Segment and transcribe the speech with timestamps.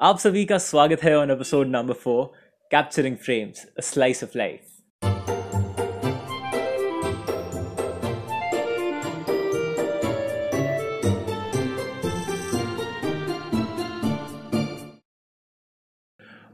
[0.00, 2.24] आप सभी का स्वागत है on episode number four
[2.70, 4.68] capturing frames a slice of life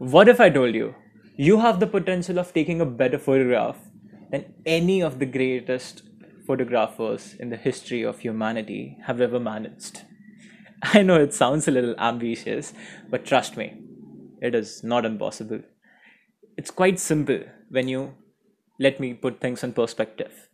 [0.00, 0.94] What if I told you
[1.36, 3.76] you have the potential of taking a better photograph
[4.30, 6.02] than any of the greatest
[6.46, 10.02] photographers in the history of humanity have ever managed?
[10.93, 12.73] I know it sounds a little ambitious,
[13.09, 13.81] but trust me,
[14.41, 15.61] it is not impossible.
[16.57, 18.15] It's quite simple when you
[18.79, 20.49] let me put things in perspective.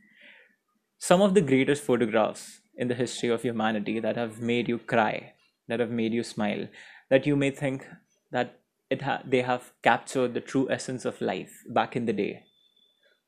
[1.00, 5.34] Some of the greatest photographs in the history of humanity that have made you cry,
[5.68, 6.68] that have made you smile,
[7.10, 7.88] that you may think
[8.32, 12.44] that it ha- they have captured the true essence of life back in the day,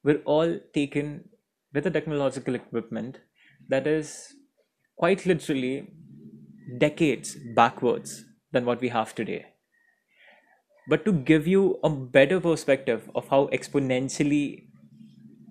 [0.04, 1.30] were all taken
[1.74, 3.20] with a technological equipment
[3.70, 4.34] that is
[4.98, 5.92] quite literally
[6.78, 9.46] decades backwards than what we have today.
[10.88, 14.64] But to give you a better perspective of how exponentially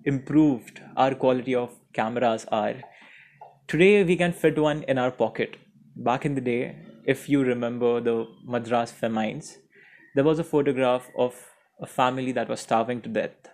[0.03, 2.75] improved our quality of cameras are,
[3.67, 5.57] today we can fit one in our pocket.
[5.95, 9.57] Back in the day, if you remember the Madras famines,
[10.15, 11.35] there was a photograph of
[11.81, 13.49] a family that was starving to death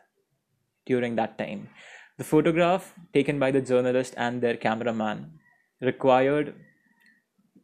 [0.86, 1.70] during that time.
[2.18, 5.40] The photograph, taken by the journalist and their cameraman,
[5.82, 6.56] required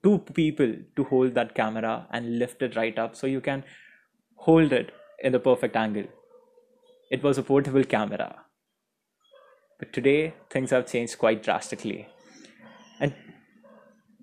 [0.04, 3.64] two people to hold that camera and lift it right up so you can
[4.36, 6.06] hold it in the perfect angle.
[7.10, 8.44] It was a portable camera.
[9.80, 12.08] But today, things have changed quite drastically.
[13.00, 13.14] And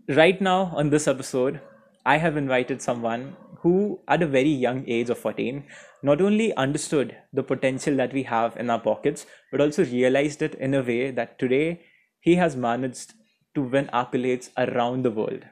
[0.09, 1.61] right now, on this episode,
[2.05, 5.65] I have invited someone who, at a very young age of 14,
[6.03, 10.55] not only understood the potential that we have in our pockets, but also realized it
[10.55, 11.83] in a way that today
[12.20, 13.12] he has managed
[13.55, 15.44] to win accolades around the world.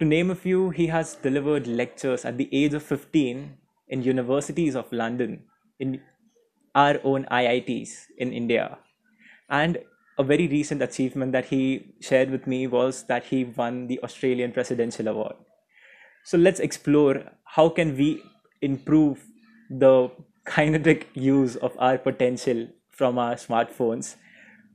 [0.00, 4.74] To name a few, he has delivered lectures at the age of 15 in universities
[4.74, 5.42] of London,
[5.78, 6.00] in
[6.74, 8.78] our own IITs in India.
[9.50, 9.76] And
[10.18, 14.52] a very recent achievement that he shared with me was that he won the Australian
[14.52, 15.34] Presidential Award.
[16.24, 18.22] So let's explore how can we
[18.62, 19.22] improve
[19.68, 20.10] the
[20.46, 24.16] kinetic use of our potential from our smartphones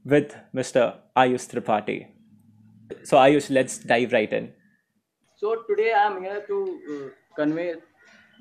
[0.03, 0.97] with Mr.
[1.17, 2.09] Ayush Tripathi.
[3.03, 4.53] So Ayush, let's dive right in.
[5.35, 6.57] So today I am here to
[6.93, 7.75] uh, convey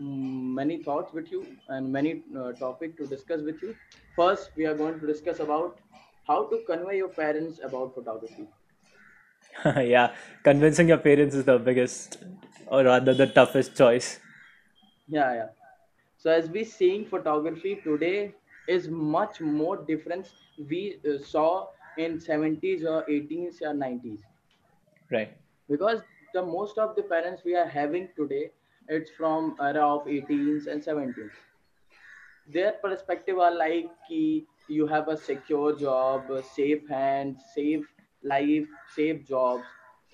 [0.00, 3.76] mm, many thoughts with you and many uh, topic to discuss with you.
[4.16, 5.80] First, we are going to discuss about
[6.26, 8.48] how to convey your parents about photography.
[9.64, 12.18] yeah, convincing your parents is the biggest,
[12.66, 14.20] or rather the toughest choice.
[15.06, 15.48] Yeah, yeah.
[16.16, 18.34] So as we seeing photography today
[18.66, 21.68] is much more difference we uh, saw
[21.98, 24.22] in 70s or 80s or 90s
[25.10, 25.36] Right.
[25.68, 26.02] because
[26.34, 28.44] the most of the parents we are having today
[28.88, 31.44] it's from era of 18s and 17s
[32.46, 37.86] their perspective are like ki you have a secure job safe hand safe
[38.24, 39.64] life safe jobs.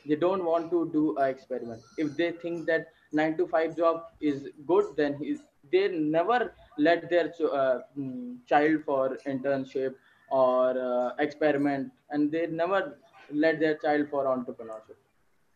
[0.06, 1.82] They don't want to do a experiment.
[1.98, 5.36] If they think that 9 to 5 job is good then he,
[5.72, 9.94] they never let their uh, mm, child for internship
[10.30, 12.98] or uh, experiment and they never
[13.30, 14.96] let their child for entrepreneurship.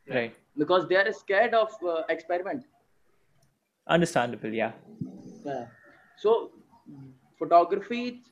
[0.08, 0.34] Right.
[0.56, 2.64] Because they are scared of uh, experiment
[3.86, 4.52] Understandable.
[4.52, 4.72] Yeah.
[5.44, 5.66] yeah
[6.16, 6.52] so
[7.38, 8.22] photography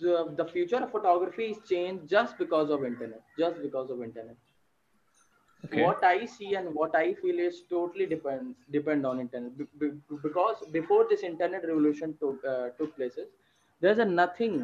[0.00, 4.36] the, the future of photography is changed just because of internet just because of internet
[5.64, 5.82] Okay.
[5.82, 10.16] what i see and what i feel is totally depend depend on internet Be- be-
[10.22, 13.26] because before this internet revolution took uh, took places
[13.80, 14.54] there's a nothing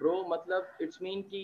[0.00, 1.42] bro matlab it's mean ki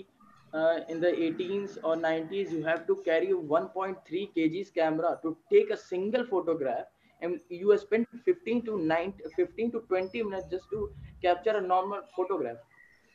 [0.60, 5.70] uh, in the 18s or 90s you have to carry 1.3 kgs camera to take
[5.70, 6.86] a single photograph
[7.20, 10.90] and you have spent 15 to 9 15 to 20 minutes just to
[11.22, 12.58] capture a normal photograph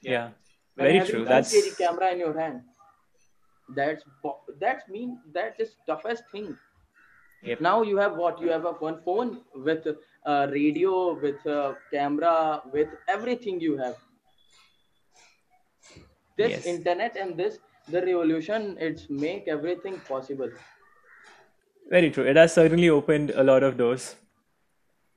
[0.02, 0.32] Yeah.
[0.78, 1.26] and Very true.
[1.26, 2.62] That's kg camera in your hand
[3.76, 6.58] that's bo- that's mean that's just toughest thing
[7.44, 7.62] yep.
[7.62, 9.86] now you have what you have a one phone with
[10.26, 13.96] a radio with a camera with everything you have
[16.41, 16.67] this Yes.
[16.75, 20.51] internet and this the revolution it's make everything possible
[21.89, 22.25] Very true.
[22.25, 24.17] It has certainly opened a lot of doors.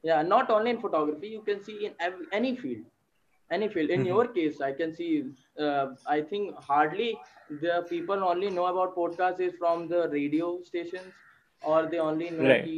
[0.04, 2.84] yeah not only in photography you can see in every, any field
[3.58, 4.10] any field in Mhm.
[4.12, 5.08] your case i can see
[5.66, 7.08] uh, i think hardly
[7.64, 11.12] the people only know about podcast is from the radio stations
[11.74, 12.64] or they only know Right.
[12.70, 12.78] कि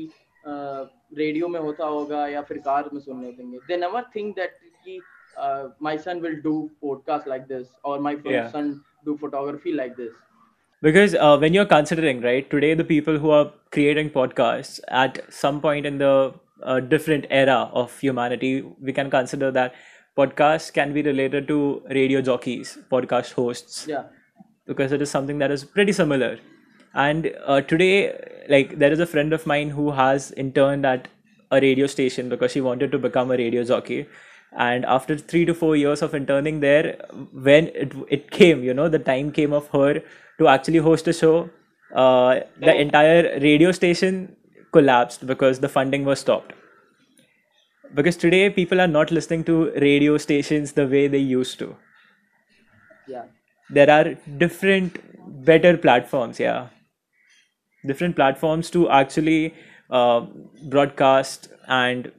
[0.52, 0.82] uh,
[1.22, 4.58] radio में होता होगा या फिर car में सुनने देंगे they never think that
[4.88, 4.98] कि
[5.39, 8.51] uh, my son will do podcast like this or my Yeah.
[8.51, 10.13] son do photography like this.
[10.83, 15.61] Because uh, when you're considering right today the people who are creating podcasts at some
[15.61, 19.75] point in the uh, different era of humanity we can consider that
[20.17, 23.87] podcasts can be related to radio jockeys podcast hosts.
[23.89, 24.05] Yeah,
[24.67, 26.39] because it is something that is pretty similar.
[26.95, 28.19] And uh, today
[28.49, 31.09] like there is a friend of mine who has interned at
[31.51, 34.07] a radio station because she wanted to become a radio jockey
[34.57, 36.97] and after 3 to 4 years of interning there
[37.33, 40.03] when it it came you know the time came of her
[40.39, 41.49] to actually host a show
[41.95, 44.37] uh, the entire radio station
[44.73, 46.53] collapsed because the funding was stopped.
[47.95, 51.77] Because today people are not listening to radio stations the way they used to.
[53.09, 53.25] Yeah,
[53.71, 54.99] there are different
[55.45, 56.69] better platforms yeah.
[57.87, 59.55] Different platforms to actually
[59.91, 60.27] uh,
[60.69, 62.11] broadcast and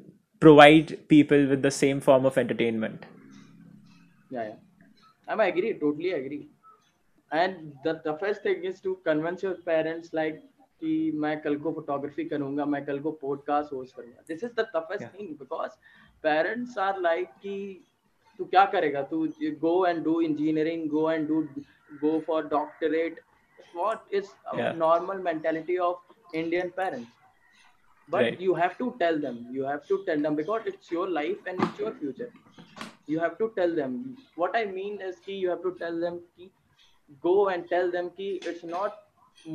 [0.43, 3.05] provide people with the same form of entertainment
[4.31, 4.55] yeah, yeah.
[5.29, 6.49] I'm agree, totally agree.
[7.31, 10.41] And the toughest thing is to convince your parents like
[10.83, 14.67] कि मैं कल को photography करूंगा मैं कल को podcast host करूंगा this is the
[14.77, 15.13] toughest Yeah.
[15.19, 15.71] Thing because
[16.23, 17.55] parents are like कि
[18.39, 19.27] तू क्या करेगा तू
[19.61, 21.41] go and do engineering go and do
[22.01, 23.21] go for doctorate
[23.77, 24.73] what is a Yeah.
[24.81, 27.16] normal mentality of indian parents
[28.09, 28.41] but Right.
[28.41, 31.63] you have to tell them you have to tell them because it's your life and
[31.67, 32.31] it's your future
[33.07, 33.95] you have to tell them
[34.43, 36.51] what i mean is ki you have to tell them ki
[37.29, 39.01] go and tell them कि it's not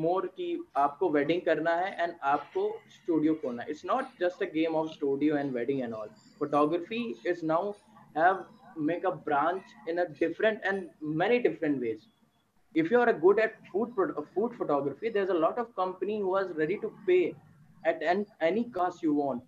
[0.05, 0.47] more कि
[0.77, 2.63] आपको wedding करना है and आपको
[2.97, 6.09] studio खोलना है it's not just a game of studio and wedding and all
[6.41, 7.01] photography
[7.33, 7.61] is now
[8.17, 8.45] have
[8.91, 10.89] make a branch in a different and
[11.23, 12.07] many different ways
[12.75, 15.75] if you are a good at food pro- uh, food photography there's a lot of
[15.75, 17.23] company who is ready to pay
[17.84, 19.42] at an, any cost you want.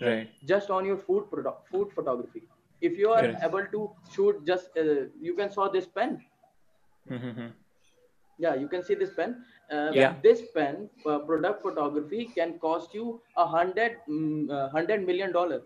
[0.00, 0.28] Right.
[0.44, 2.42] Just on your food product food photography.
[2.80, 3.44] If you are Correct.
[3.44, 6.16] able to shoot just uh, you can saw this pen.
[7.10, 7.52] Mhm.
[8.44, 9.34] yeah you can see this pen.
[9.70, 10.14] Uh, Yeah.
[10.22, 13.98] this pen uh, product photography can cost you a hundred
[14.50, 15.60] uh, hundred million dollar.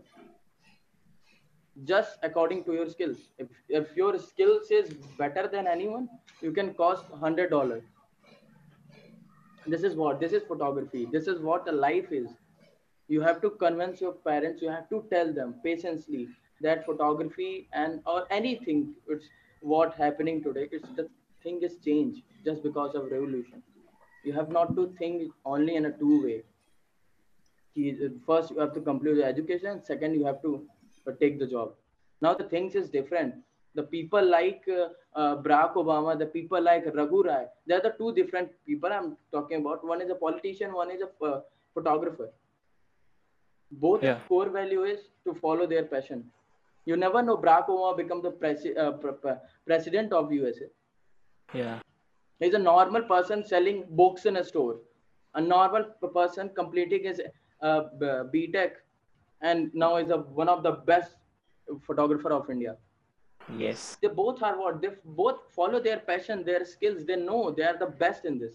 [1.84, 3.18] Just according to your skills.
[3.38, 6.08] If, if your skills is better than anyone
[6.42, 7.80] you can cost hundred dollar
[9.69, 11.06] this is what this is photography.
[11.12, 12.29] This is what the life is.
[13.09, 16.29] You have to convince your parents you have to tell them patiently
[16.61, 19.26] that photography and or anything it's
[19.61, 21.09] what happening today it's the
[21.43, 23.62] thing is change just because of revolution.
[24.25, 26.43] You have not to think only in a two way.
[28.26, 30.67] First you have to complete the education second you have to
[31.06, 31.75] uh, take the job.
[32.20, 33.35] Now the things is different
[33.75, 34.88] the people like uh,
[35.20, 39.61] uh, barack obama the people like raghu rai they're the two different people i'm talking
[39.65, 41.41] about one is a politician one is a uh,
[41.75, 42.29] photographer
[43.70, 44.19] both Yeah.
[44.29, 46.25] core value is to follow their passion
[46.87, 50.69] you never know barack obama become the presi- uh, pre- pre- president of usa
[51.62, 51.79] yeah
[52.41, 54.76] He's a normal person selling books in a store.
[55.35, 55.87] A normal
[56.17, 57.20] person completing his
[57.61, 58.75] uh, b- BTech
[59.43, 61.17] and now is a, one of the best
[61.88, 62.76] photographer of India.
[63.56, 64.80] Yes They both are what?
[64.80, 67.04] They both follow their passion, their skills.
[67.04, 68.54] They know they are the best in this.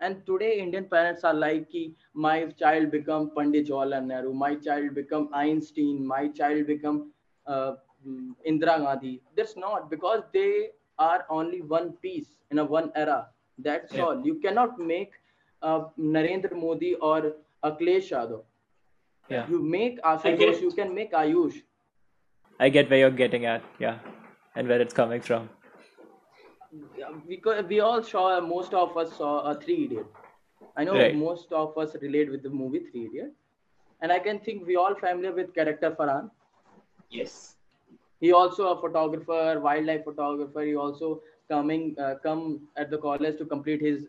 [0.00, 1.68] And today, Indian parents are like,
[2.14, 7.10] my child become Pandit Jawaharlal Nehru, my child become Einstein, my child become
[7.46, 7.72] uh,
[8.46, 9.20] Indira Gandhi.
[9.36, 13.28] That's not because they are only one piece in a one era.
[13.58, 14.04] That's Yeah.
[14.04, 14.24] all.
[14.24, 15.12] You cannot make
[15.62, 17.32] uh, Narendra Modi or
[17.64, 18.42] Akhilesh Yadav.
[19.28, 21.62] yeah You make Ashutosh, you can make Ayush.
[22.60, 23.98] I get where you're getting at yeah
[24.54, 25.48] and where it's coming from.
[26.96, 30.06] Yeah, because we all saw most of us saw a three idiot.
[30.76, 31.14] I know Right.
[31.14, 33.32] most of us relate with the movie three idiot
[34.02, 36.30] and i can think we all familiar with character farhan.
[37.10, 37.56] Yes.
[38.20, 40.62] he also a photographer wildlife photographer.
[40.62, 44.06] He also coming uh, come at the college to complete his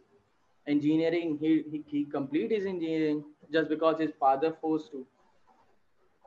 [0.67, 1.37] engineering.
[1.41, 5.05] He, he he complete his engineering just because his father forced to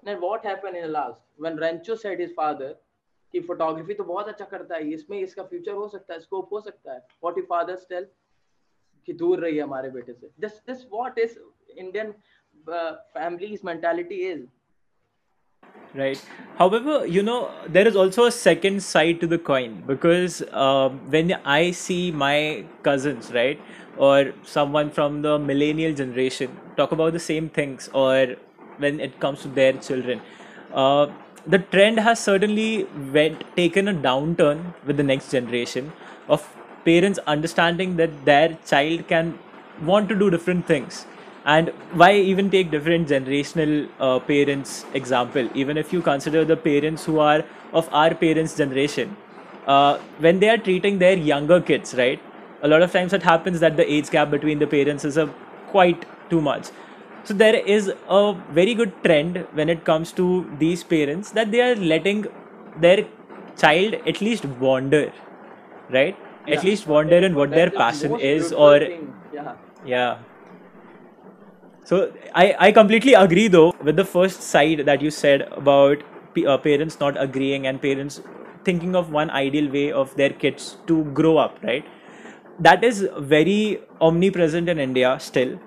[0.03, 2.73] then what happened in the last when rancho said his father
[3.33, 6.59] कि photography तो बहुत अच्छा करता है इसमें इसका future हो सकता है स्कोप हो
[6.61, 8.05] सकता है व्हाट इफ फादर्स टेल
[9.07, 11.37] कि दूर रही हमारे बेटे से this this what is
[11.77, 12.11] Indian
[12.69, 14.47] families mentality is
[15.97, 16.23] right
[16.57, 17.35] however you know
[17.75, 22.65] there is also a second side to the coin because um, when i see my
[22.87, 23.61] cousins right
[24.07, 24.17] or
[24.55, 28.35] someone from the millennial generation talk about the same things or
[28.82, 30.20] when it comes to their children.
[30.72, 31.06] Uh,
[31.46, 35.92] the trend has certainly went taken a downturn with the next generation
[36.28, 36.48] of
[36.84, 39.38] parents understanding that their child can
[39.82, 41.06] want to do different things.
[41.44, 41.70] And
[42.00, 45.48] why even take different generational uh, parents example?
[45.54, 49.16] Even if you consider the parents who are of our parents generation
[49.66, 52.20] uh, when they are treating their younger kids right
[52.62, 55.26] a lot of times it happens that the age gap between the parents is a
[55.68, 56.70] quite too much
[57.24, 61.60] so there is a very good trend when it comes to these parents that they
[61.60, 62.26] are letting
[62.80, 63.06] their
[63.56, 65.12] child at least wander
[65.90, 66.16] right?
[66.48, 69.14] At least wander in what their passion is or thing.
[69.32, 69.54] Yeah.
[69.84, 70.18] yeah.
[71.84, 76.02] So I, I completely agree though with the first side that you said about
[76.34, 78.20] p- uh, parents not agreeing and parents
[78.64, 81.84] thinking of one ideal way of their kids to grow up right?
[82.58, 85.58] That is very omnipresent in india still.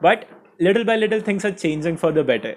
[0.00, 0.28] But
[0.60, 2.56] little by little things are changing for the better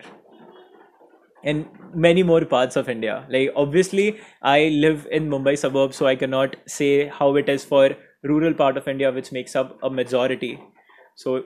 [1.44, 3.26] in many more parts of India.
[3.30, 7.96] Like obviously, I live in Mumbai suburbs, so I cannot say how it is for
[8.24, 10.60] rural part of India, which makes up a majority.
[11.16, 11.44] So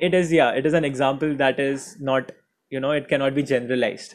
[0.00, 2.32] it is yeah, it is an example that is not
[2.70, 4.14] you know it cannot be generalized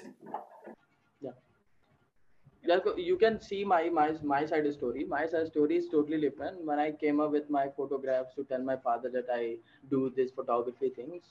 [2.62, 2.74] Yeah.
[2.74, 5.04] Yeah, so you can see my my my side story.
[5.04, 6.64] My side story is totally different.
[6.64, 9.58] When I came up with my photographs to tell my father that I
[9.90, 11.28] do this photography things,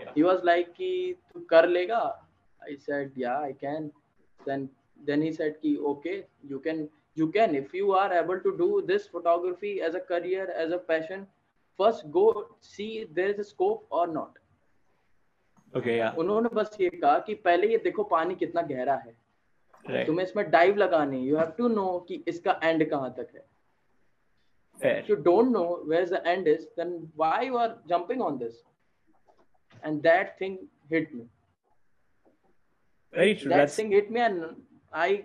[0.00, 0.12] Yeah.
[0.14, 0.90] he was like, "कि
[1.32, 2.02] तू कर लेगा?"
[2.68, 3.90] I said, "Yeah, I can."
[4.46, 4.68] Then
[5.10, 6.16] then he said, "कि okay,
[6.52, 10.48] you can you can if you are able to do this photography as a career
[10.64, 11.26] as a passion,
[11.80, 12.26] first go
[12.70, 14.42] see there is a scope or not."
[15.74, 19.19] Okay, yeah, उन्होंने बस ये कहा कि पहले ये देखो पानी कितना गहरा है
[19.89, 23.45] तुम्हें इसमें डाइव लगानी यू हैव टू नो कि इसका एंड कहाँ तक है।
[24.81, 28.61] Fair you don't know where the end is then why you are jumping on this
[29.85, 30.57] and that thing
[30.93, 31.27] hit me
[33.13, 34.45] very true that thing hit me and
[35.03, 35.23] I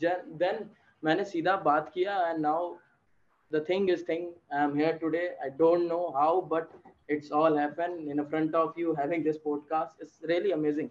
[0.00, 0.68] then
[1.02, 2.74] मैंने सीधा बात किया and now
[3.50, 7.56] the thing is thing I am here today I don't know how but it's all
[7.60, 10.04] happened in front of you having this podcast.
[10.04, 10.86] It's really amazing.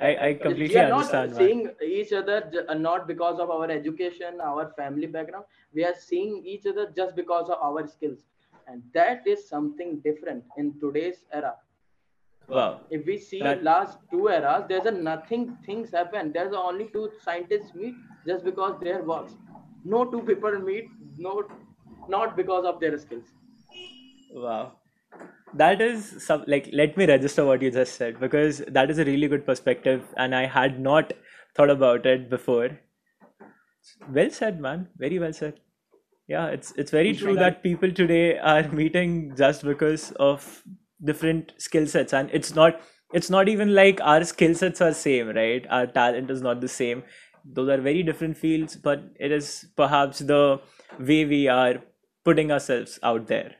[0.00, 1.38] I I completely we are not understand, man.
[1.38, 6.44] seeing each other uh, not because of our education our family background we are seeing
[6.44, 8.20] each other just because of our skills.
[8.66, 11.54] And that is something different in today's era.
[12.48, 16.32] Wow, if we see That- last two eras there's a nothing things happen.
[16.32, 17.94] There's only two scientists meet
[18.26, 19.36] just because their works.
[19.84, 21.44] No two people meet no
[22.08, 23.32] not because of their skills.
[24.32, 24.72] Wow.
[25.54, 29.04] That is some like let me register what you just said because that is a
[29.04, 31.12] really good perspective and I had not
[31.56, 32.78] thought about it before.
[34.08, 34.88] Well said, man.
[34.96, 35.60] Very well said.
[36.28, 40.64] Yeah, it's it's very true that people today are meeting just because of
[41.04, 42.80] different skill sets, and it's not
[43.12, 45.66] it's not even like our skill sets are same, right?
[45.70, 47.04] Our talent is not the same.
[47.44, 50.60] Those are very different fields, but it is perhaps the
[50.98, 51.82] way we are
[52.24, 53.54] putting ourselves out there,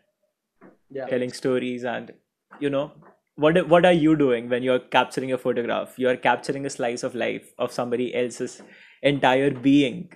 [0.94, 2.12] yeah telling stories, and
[2.60, 2.92] you know
[3.36, 5.98] what what are you doing when you're capturing a photograph?
[5.98, 8.62] You're capturing a slice of life of somebody else's
[9.02, 10.12] entire being.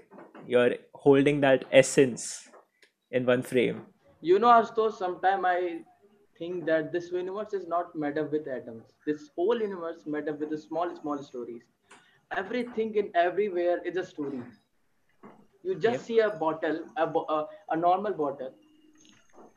[0.46, 2.48] You're holding that essence
[3.10, 3.86] in one frame.
[4.20, 5.84] You know, Ashutosh, sometimes I
[6.38, 8.84] think that this universe is not made up with atoms.
[9.06, 11.62] This whole universe made up with the small, small stories.
[12.36, 14.42] Everything in everywhere is a story.
[15.62, 16.06] You just Yep.
[16.06, 18.54] see a bottle, a, a, a normal bottle,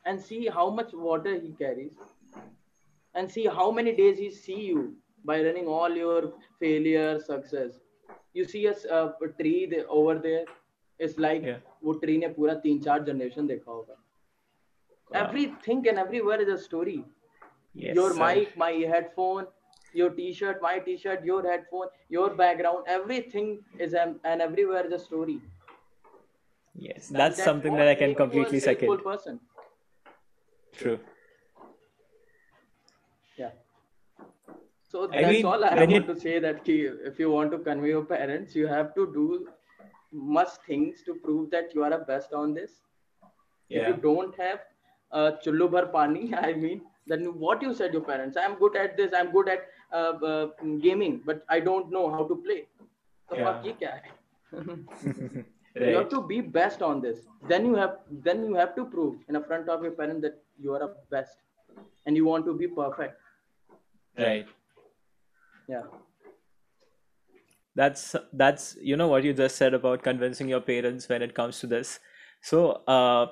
[0.05, 1.93] and see how much water he carries,
[3.15, 7.79] and see how many days he see you by running all your failure, success.
[8.33, 10.45] You see a, s- a tree there, over there.
[10.99, 11.57] It's like Yeah.
[11.83, 13.95] वो tree ने पूरा तीन चार generation देखा होगा
[15.11, 15.17] Wow.
[15.19, 16.95] everything and everywhere is a story
[17.81, 18.19] Yes, your sir.
[18.21, 19.45] mic my headphone
[19.99, 23.53] your t-shirt my t-shirt your headphone your background everything
[23.87, 25.37] is an, and everywhere is a story
[26.75, 29.03] Yes, And that's something that I what can make you a completely skillful second.
[29.11, 29.39] person
[30.76, 30.98] True.
[33.36, 33.50] yeah
[34.90, 37.58] so I that's mean, all i when want to say that if you want to
[37.58, 39.26] convey your parents you have to do
[40.38, 42.72] much things to prove that you are a best on this
[43.68, 43.82] Yeah.
[43.82, 44.58] if you don't have
[45.18, 48.96] uh, chullu bhar pani i mean then what you said your parents i'm good at
[48.98, 49.62] this i'm good at
[50.00, 50.46] uh, uh,
[50.86, 52.60] gaming but i don't know how to play
[53.30, 53.46] the Yeah.
[53.46, 54.12] fuck ye kya hai
[55.74, 57.98] you have to be best on this then you have
[58.28, 60.90] then you have to prove in the front of your parents that you are a
[61.10, 61.36] best
[62.06, 63.18] and you want to be perfect
[64.16, 64.46] Right.
[65.68, 65.82] yeah
[67.74, 71.58] That's that's you know what you just said about convincing your parents when it comes
[71.60, 72.00] to this.
[72.42, 73.28] So, uh,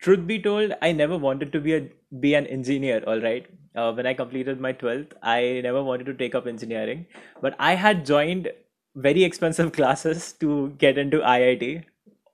[0.00, 1.88] truth be told, I never wanted to be a
[2.20, 3.02] be an engineer.
[3.06, 3.46] All right.
[3.74, 7.06] Uh, when I completed my twelfth, I never wanted to take up engineering,
[7.42, 8.52] but I had joined
[8.94, 11.84] very expensive classes to get into IIT.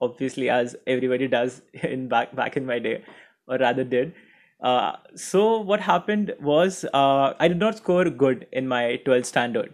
[0.01, 3.03] Obviously, as everybody does in back back in my day,
[3.47, 4.13] or rather did.
[4.61, 9.73] Uh, so what happened was uh, I did not score good in my 12th standard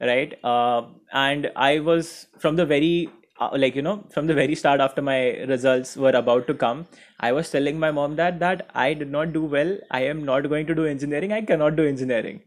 [0.00, 3.08] right uh, and i was from the very
[3.40, 5.18] uh, like you know from the very start after my
[5.52, 6.86] results were about to come
[7.20, 10.48] i was telling my mom that that i did not do well i am not
[10.48, 12.40] going to do engineering i cannot do engineering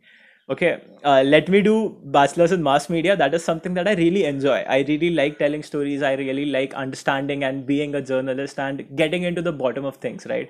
[0.50, 3.16] okay uh, let me do bachelor's in mass media.
[3.16, 4.58] That is something that i really enjoy.
[4.68, 6.02] I really like telling stories.
[6.02, 10.26] I really like understanding and being a journalist and getting into the bottom of things
[10.26, 10.50] right?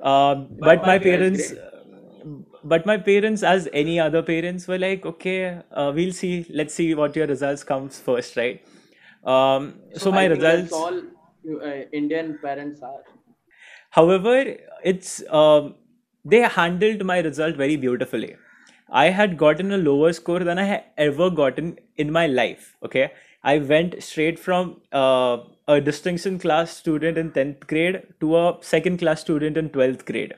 [0.00, 1.52] Uh, but my That's parents
[2.64, 6.46] but my parents as any other parents were like okay uh, we'll see.
[6.50, 8.62] Let's see what your results comes first right?
[9.24, 13.02] Um, So so my I think results all uh, Indian parents are.
[13.90, 15.74] However, it's um,
[16.24, 18.36] they handled my result very beautifully.
[18.90, 22.76] I had gotten a lower score than I had ever gotten in my life.
[22.84, 23.12] Okay,
[23.42, 25.38] I went straight from uh,
[25.68, 30.34] a distinction class student in 10th grade to a second class student in 12th grade.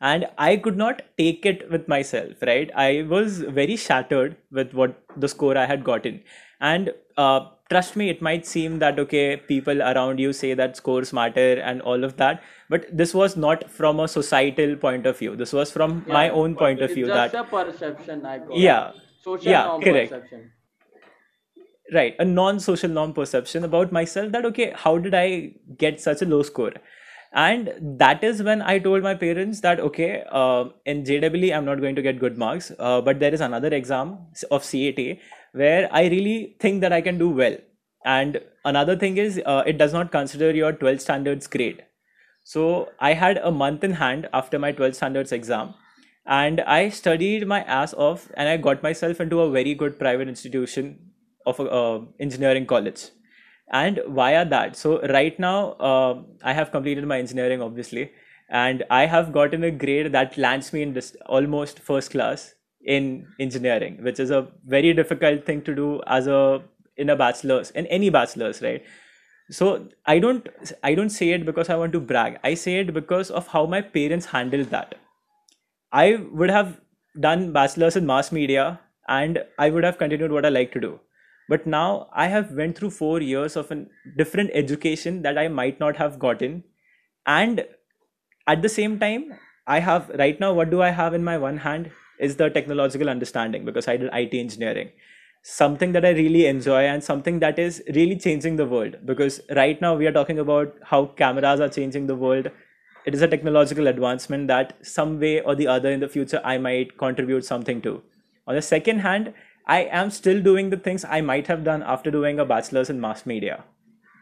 [0.00, 2.70] And I could not take it with myself, right?
[2.74, 6.22] I was very shattered with what the score I had gotten.
[6.60, 11.12] And uh, trust me, it might seem that, okay, people around you say that scores
[11.12, 12.42] matter and all of that.
[12.68, 15.36] But this was not from a societal point of view.
[15.36, 18.44] This was from my own point of view just that, a perception, I it.
[18.50, 18.92] yeah,
[19.22, 20.10] Social yeah, norm correct.
[20.12, 20.50] perception.
[21.92, 26.24] right a non-social norm perception about myself that okay how did i get such a
[26.24, 26.72] low score
[27.32, 31.80] and that is when i told my parents that okay uh, in JEE i'm not
[31.80, 34.16] going to get good marks uh, but there is another exam
[34.50, 35.18] of cat
[35.60, 37.56] where i really think that i can do well.
[38.12, 41.84] And another thing is uh, it does not consider your 12 standards grade.
[42.52, 42.64] So
[43.00, 45.74] i had a month in hand after my 12 standards exam.
[46.26, 50.28] And i studied my ass off and i got myself into a very good private
[50.34, 50.90] institution
[51.46, 53.06] of a uh, engineering college.
[53.70, 58.10] And via that so right now uh, i have completed my engineering obviously.
[58.50, 62.54] And i have gotten a grade that lands me in this almost first class
[62.84, 66.62] in engineering which is a very difficult thing to do as a
[66.96, 68.84] in a bachelor's in any bachelor's right?
[69.50, 70.48] So i don't
[70.82, 72.38] i don't say it because i want to brag.
[72.44, 74.94] I say it because of how my parents handled that.
[75.92, 76.80] I would have
[77.20, 81.00] done bachelor's in mass media and i would have continued what i like to do.
[81.48, 83.84] But now i have went through 4 years of a
[84.16, 86.64] different education that i might not have gotten.
[87.26, 87.66] And
[88.46, 89.34] at the same time
[89.66, 93.08] i have right now what do i have in my one hand is the technological
[93.08, 94.90] understanding because i did it engineering
[95.42, 99.80] something that i really enjoy and something that is really changing the world because right
[99.80, 102.50] now we are talking about how cameras are changing the world
[103.04, 106.56] it is a technological advancement that some way or the other in the future i
[106.56, 108.02] might contribute something to
[108.46, 109.34] on the second hand
[109.66, 113.00] i am still doing the things i might have done after doing a bachelor's in
[113.00, 113.62] mass media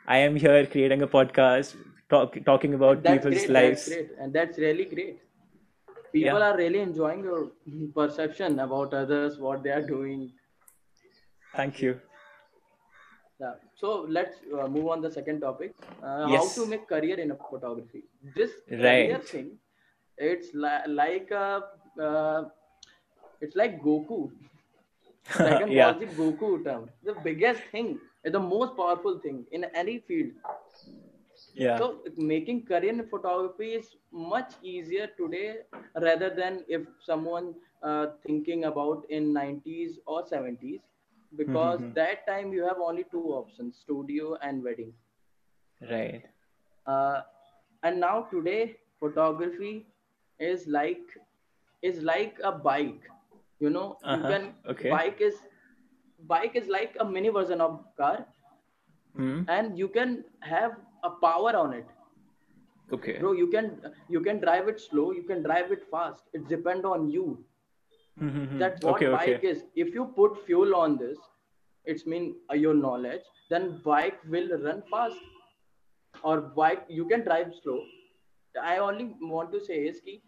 [0.07, 1.77] i am here creating a podcast
[2.13, 3.53] talk, talking about That's people's great.
[3.53, 4.11] That's lives great.
[4.21, 5.22] And that's really great.
[6.13, 7.53] People yeah are really enjoying your
[7.95, 10.31] perception about others, what they are doing.
[11.55, 12.01] thank you
[13.41, 13.55] Yeah.
[13.75, 15.75] So let's uh, move on the second topic.
[16.03, 18.05] Uh, how to make career in a photography.
[18.37, 19.59] This career thing,
[20.17, 21.63] it's li- like a,
[22.01, 22.45] uh,
[23.41, 24.31] it's like Goku,
[25.39, 26.89] Ball yeah Goku term.
[27.05, 30.33] The biggest thing, the most powerful thing in any field.
[31.55, 31.79] Yeah.
[31.79, 35.59] So making career in photography is much easier today
[36.01, 40.81] rather than if someone uh, thinking about in 90s or 70s
[41.37, 41.95] because Mhm.
[41.95, 44.93] that time you have only two options studio and wedding.
[45.91, 46.25] Right.
[46.87, 47.21] Uh,
[47.83, 49.87] and now today photography
[50.39, 51.17] is like
[51.83, 53.09] is like a bike
[53.61, 53.99] you know?
[54.11, 54.29] You uh-huh.
[54.29, 54.91] can okay.
[54.91, 55.35] bike is
[56.27, 58.27] bike is like a mini version of car.
[59.15, 61.87] Hmm and you can have a power on it.
[62.93, 63.19] Okay.
[63.19, 66.23] Bro you can you can drive it slow you can drive it fast.
[66.33, 67.45] It depend on you.
[68.21, 68.59] Mm-hmm.
[68.59, 69.33] that's what okay okay.
[69.33, 69.63] bike is.
[69.75, 71.19] If you put fuel on this
[71.85, 75.17] it's mean uh, your knowledge then bike will run fast.
[76.23, 77.81] Or bike you can drive slow.
[78.63, 80.23] I only want to say is ki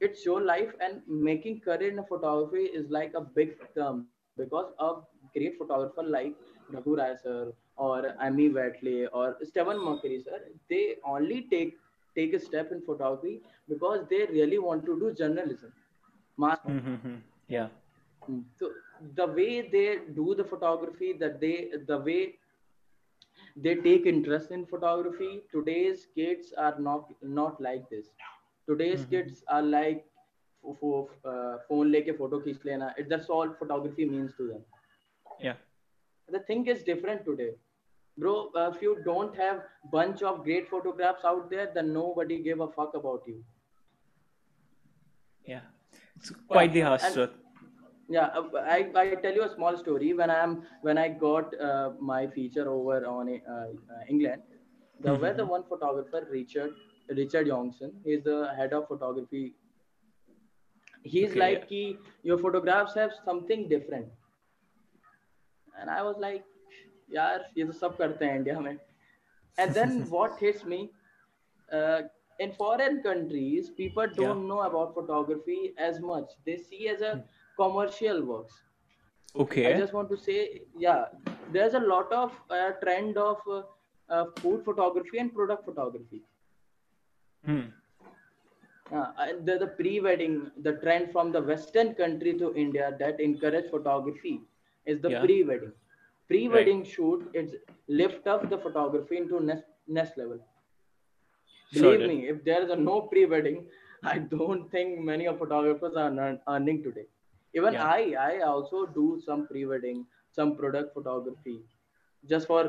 [0.00, 4.06] it's your life and making career in photography is like a big term.
[4.36, 4.94] Because a
[5.34, 6.34] great photographer like
[6.72, 11.78] Raghu Rai sir or Amy Watley or Stephen McCurry, sir, they only take
[12.14, 15.72] take a step in photography because they really want to do journalism.
[16.38, 17.14] Mm-hmm.
[17.48, 17.68] Yeah.
[18.26, 18.40] Hmm.
[18.58, 18.70] So
[19.14, 22.34] the way they do the photography, that they the way
[23.56, 25.42] they take interest in photography.
[25.52, 28.06] Today's kids are not not like this.
[28.68, 29.10] Today's mm-hmm.
[29.10, 30.06] kids are like
[30.64, 32.94] uh, phone leke photo khich lena.
[33.08, 34.64] That's all photography means to them.
[35.40, 35.54] Yeah.
[36.32, 37.50] The thing is different today.
[38.18, 42.60] Bro, uh, if you don't have bunch of great photographs out there, then nobody give
[42.60, 43.44] a fuck about you.
[45.46, 45.60] yeah
[46.16, 47.30] it's Yeah, quite the harsh and truth
[48.16, 50.54] yeah uh, i i tell you a small story when i am
[50.88, 54.42] when i got uh, my feature over on uh, uh, england
[55.06, 56.74] there were the one photographer richard
[57.20, 59.44] richard johnson he's the head of photography
[61.04, 61.40] he's Okay.
[61.44, 64.06] like ki, your photographs have something different
[65.80, 66.44] and i was like
[67.16, 68.78] yaar ye to sab karte hain india mein
[69.64, 70.80] and then what hits me
[71.78, 72.00] uh,
[72.38, 74.48] in foreign countries people don't Yeah.
[74.52, 77.12] know about photography as much they see as a
[77.62, 78.62] commercial works
[79.34, 79.68] Okay.
[79.68, 80.38] i just want to say
[80.84, 81.04] yeah
[81.56, 83.62] there's a lot of uh, trend of uh,
[84.14, 86.22] uh, food photography and product photography
[87.44, 87.72] Hmm.
[88.90, 94.34] and the, the pre-wedding the trend from the western country to india that encourage photography
[94.86, 95.20] is the Yeah.
[95.24, 95.72] pre-wedding
[96.28, 97.54] pre-wedding shoot it's
[98.00, 99.66] lift up the photography into next
[99.98, 100.40] next level
[101.74, 102.08] believe did.
[102.08, 103.58] me if there is a no pre-wedding
[104.14, 106.10] i don't think many of photographers are
[106.54, 107.06] earning today
[107.60, 107.86] even Yeah.
[107.96, 110.04] i i also do some pre-wedding
[110.38, 111.56] some product photography
[112.34, 112.62] just for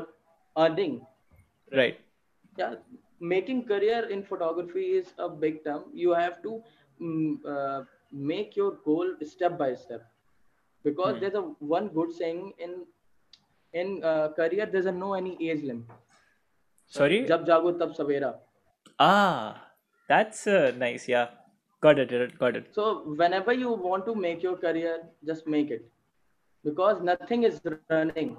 [0.64, 0.96] earning
[1.80, 1.98] Right.
[2.58, 2.74] yeah
[3.34, 6.52] making career in photography is a big term you have to
[7.00, 7.84] mm, uh,
[8.32, 10.02] make your goal step by step
[10.88, 11.20] because Hmm.
[11.20, 11.44] there's a
[11.76, 12.72] one good saying in
[13.82, 15.88] in uh, career there's a no any age limit
[16.98, 17.18] Sorry.
[17.32, 18.32] jab jago tab savera
[19.04, 19.66] Ah,
[20.08, 21.08] that's uh, nice.
[21.12, 21.30] Yeah.
[21.84, 22.12] Got it.
[22.16, 22.66] it- Got it.
[22.78, 22.84] so
[23.22, 24.92] whenever you want to make your career
[25.30, 25.82] just make it
[26.68, 27.56] because nothing is
[27.94, 28.30] running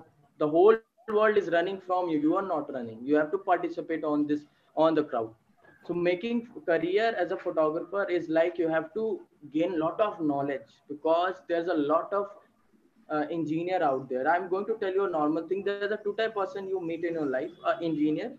[0.44, 0.78] the whole
[1.18, 4.40] world is running from you you are not running you have to participate on this
[4.86, 5.30] on the crowd
[5.87, 9.05] so making career as a photographer is like you have to
[9.53, 12.27] gain lot of knowledge because there's a lot of
[13.09, 16.15] uh, engineer out there i'm going to tell you a normal thing there's a two
[16.21, 18.33] type person you meet in your life a engineer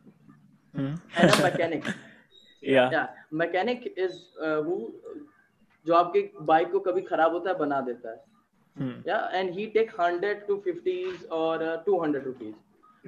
[0.75, 0.91] Hmm.
[1.21, 1.87] and a mechanic
[2.61, 2.89] yeah.
[2.91, 4.77] yeah mechanic is uh, who
[5.87, 8.19] जो आपके bike को कभी खराब होता है बना देता है
[8.79, 8.91] Hmm.
[9.07, 12.53] yeah and he take 100 to 50s or uh, 200 rupees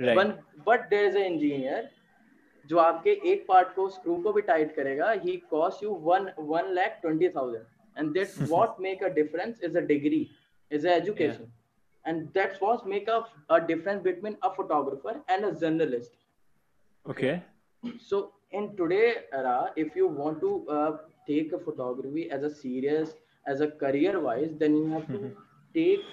[0.06, 0.18] Right.
[0.18, 1.78] but but there is an engineer
[2.68, 6.74] जो आपके एक पार्ट को स्क्रू को भी टाइट करेगा he cost you one one
[6.78, 7.66] lakh twenty thousand
[8.02, 10.22] and that's what make a difference is a degree
[10.78, 11.52] is a education
[12.06, 13.18] and that's what make a,
[13.50, 16.12] a difference between a photographer and a journalist
[17.06, 17.34] Okay.
[18.00, 20.92] so in today era if you want to uh,
[21.28, 23.14] take a photography as a serious
[23.54, 25.22] as a career wise then you have to
[25.76, 26.06] take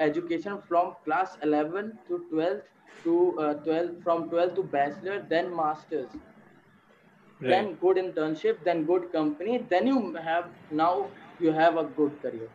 [0.00, 2.60] education from class 11 to 12
[3.03, 6.17] to uh, 12 from 12 to bachelor then masters.
[7.39, 12.49] Then good internship then good company then you have now you have a good career.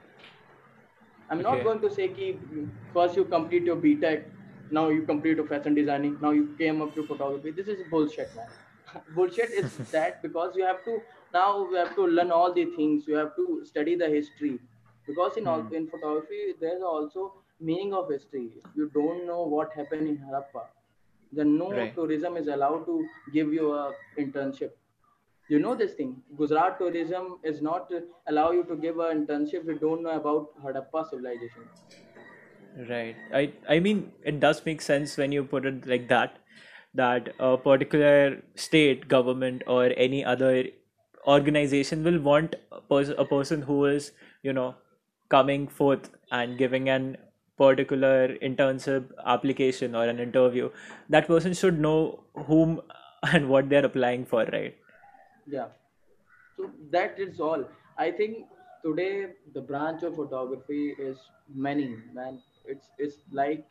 [1.31, 2.27] I'm not going to say ki
[2.93, 4.25] first you complete your btech
[4.79, 7.51] now you complete your fashion designing now you came up to photography.
[7.53, 8.49] This is bullshit man.
[9.09, 11.01] Bullshit is that because you have to
[11.33, 14.59] now you have to learn all the things you have to study the history.
[15.07, 15.73] Because in all Hmm.
[15.81, 17.27] in photography there's also
[17.61, 18.51] meaning of history.
[18.65, 20.67] If you don't know what happened in harappa.
[21.33, 21.95] Then no Right.
[21.95, 24.73] tourism is allowed to give you a internship.
[25.49, 26.23] You know this thing.
[26.37, 27.91] Gujarat tourism is not
[28.27, 29.63] allow you to give an internship.
[29.63, 31.69] If you don't know about harappa civilization.
[32.89, 33.17] Right.
[33.35, 36.39] I I mean it does make sense when you put it like that,
[36.95, 40.65] that a particular state, government, or any other
[41.27, 44.75] organization will want a, pers- a person who is, you know,
[45.29, 47.17] coming forth and giving an
[47.59, 50.71] particular internship application or an interview.
[51.09, 52.81] That person should know whom
[53.23, 54.77] and what they're applying for, right?
[55.47, 55.69] yeah
[56.57, 57.65] so that is all
[57.97, 58.47] i think
[58.85, 61.19] today the branch of photography is
[61.55, 63.65] many man it's it's like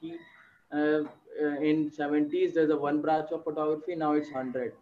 [0.73, 1.01] uh,
[1.41, 4.73] uh, in 70s there's a one branch of photography now it's 100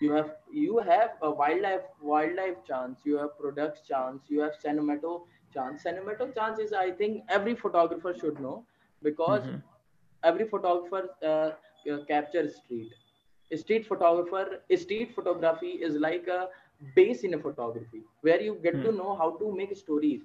[0.00, 5.22] you have you have a wildlife wildlife chance you have products chance you have cinemato
[5.54, 8.56] chance cinemato chance is i think every photographer should know
[9.02, 9.62] because Mhm.
[10.24, 11.50] every photographer uh,
[11.92, 12.92] uh, captures street
[13.62, 14.44] street photographer
[14.84, 16.40] street photography is like a
[16.96, 19.00] base in a photography where you get to Hmm.
[19.00, 20.22] know how to make stories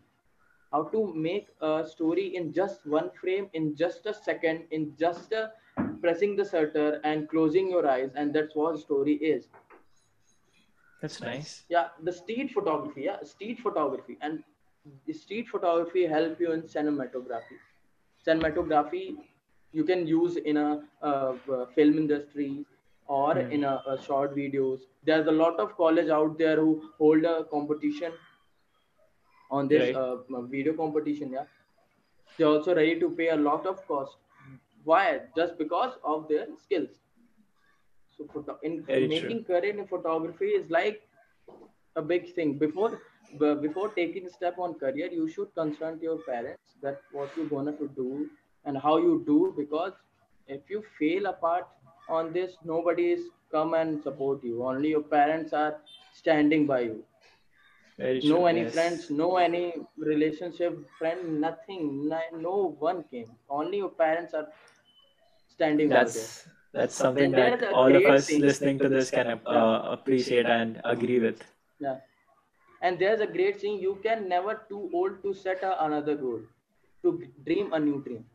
[0.71, 5.31] how to make a story in just one frame in just a second in just
[5.31, 5.43] a
[6.01, 9.49] pressing the shutter and closing your eyes and that's what story is
[11.01, 11.65] That's nice.
[11.69, 14.43] yeah the street photography yeah street photography and
[15.13, 17.57] street photography help you in cinematography.
[18.25, 19.17] Cinematography
[19.71, 22.65] you can use in a, uh uh, film industry
[23.07, 23.51] or Hmm.
[23.57, 24.79] in a, a short videos.
[25.05, 28.11] There's a lot of college out there who hold a competition
[29.49, 29.95] on this Right.
[29.95, 31.45] uh, video competition yeah.
[32.37, 34.17] They're also ready to pay a lot of cost.
[34.83, 35.21] Why?
[35.35, 36.89] Just because of their skills.
[38.17, 38.27] So
[38.63, 39.07] in Very true.
[39.07, 41.01] making career in photography is like
[41.95, 42.57] a big thing.
[42.57, 42.99] Before
[43.61, 47.87] before taking step on career you should consult your parents that what you're gonna to
[47.95, 48.29] do
[48.65, 49.93] and how you do because
[50.47, 51.67] if you fail apart
[52.09, 54.63] on this nobody is come and support you.
[54.63, 55.77] Only your parents are
[56.13, 57.03] standing by you.
[57.97, 58.45] Very no true.
[58.45, 62.07] any friends no any relationship friend nothing.
[62.33, 63.31] No, one came.
[63.49, 64.47] Only your parents are
[65.47, 66.05] standing out there.
[66.05, 71.19] That's that's something that all of us listening to this can uh, appreciate and agree
[71.19, 71.41] with.
[71.79, 71.97] yeah
[72.81, 76.41] and there's a great thing you can never too old to set a, another goal
[77.03, 78.25] to dream a new dream.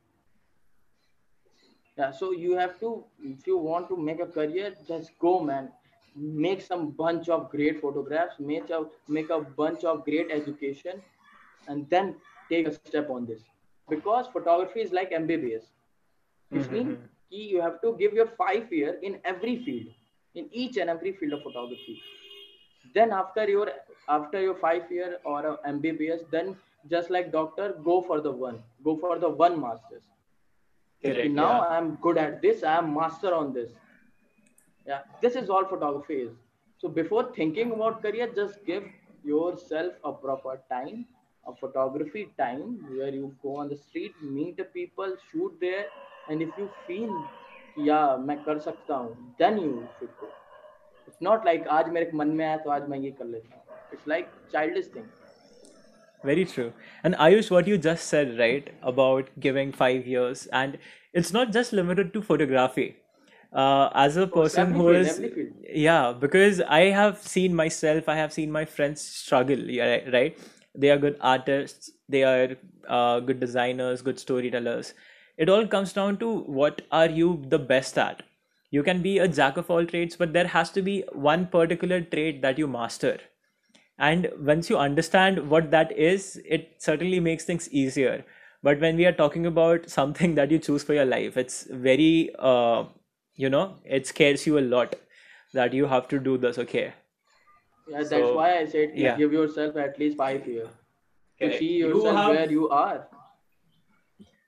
[1.98, 5.70] Yeah so you have to if you want to make a career just go man.
[6.14, 11.00] Make some bunch of great photographs make a make a bunch of great education
[11.68, 12.14] and then
[12.50, 13.34] take a step on this.
[13.80, 15.62] Because photography is like mbbs
[16.50, 17.04] which means Mm-hmm.
[17.30, 19.88] you have to give your five year in every field
[20.34, 22.00] in each and every field of photography.
[22.94, 23.68] Then after your
[24.17, 26.55] after your five year or a mbbs then
[26.93, 30.03] just like doctor go for the one go for the one masters
[31.03, 31.31] Correct.
[31.31, 31.77] now Yeah.
[31.77, 33.71] i'm good at this i'm master on this
[34.85, 36.33] yeah this is all photography is
[36.81, 38.83] so before thinking about career just give
[39.23, 41.05] yourself a proper time
[41.51, 42.63] a photography time
[42.95, 45.85] where you go on the street meet the people shoot there
[46.29, 47.13] and if you feel
[47.89, 50.29] yeah मैं कर सकता हूँ then you should go
[51.07, 53.60] it's not like आज मेरे मन में आया तो आज मैं ये कर लेता हूँ
[53.92, 55.08] it's like childish thing
[56.24, 56.72] Very true.
[57.02, 60.78] And Ayush, what you just said, right, about giving five years, and
[61.12, 62.96] it's not just limited to photography.
[63.52, 65.20] Uh, as a person every who is,
[65.86, 70.38] yeah, because I have seen myself, I have seen my friends struggle, yeah, right?
[70.74, 72.56] They are good artists, they are
[72.88, 74.94] uh, good designers, good storytellers.
[75.36, 78.22] It all comes down to what are you the best at?
[78.70, 82.00] You can be a jack of all trades, but there has to be one particular
[82.00, 83.18] trait that you master
[83.98, 88.24] and once you understand what that is it certainly makes things easier.
[88.62, 92.30] But when we are talking about something that you choose for your life it's very
[92.38, 92.84] uh,
[93.34, 94.96] you know it scares you a lot
[95.54, 96.92] that you have to do this okay?
[97.88, 99.16] Yeah that's so why I said yeah.
[99.16, 100.68] give yourself at least five years
[101.38, 103.08] to correct see you yourself have where you are.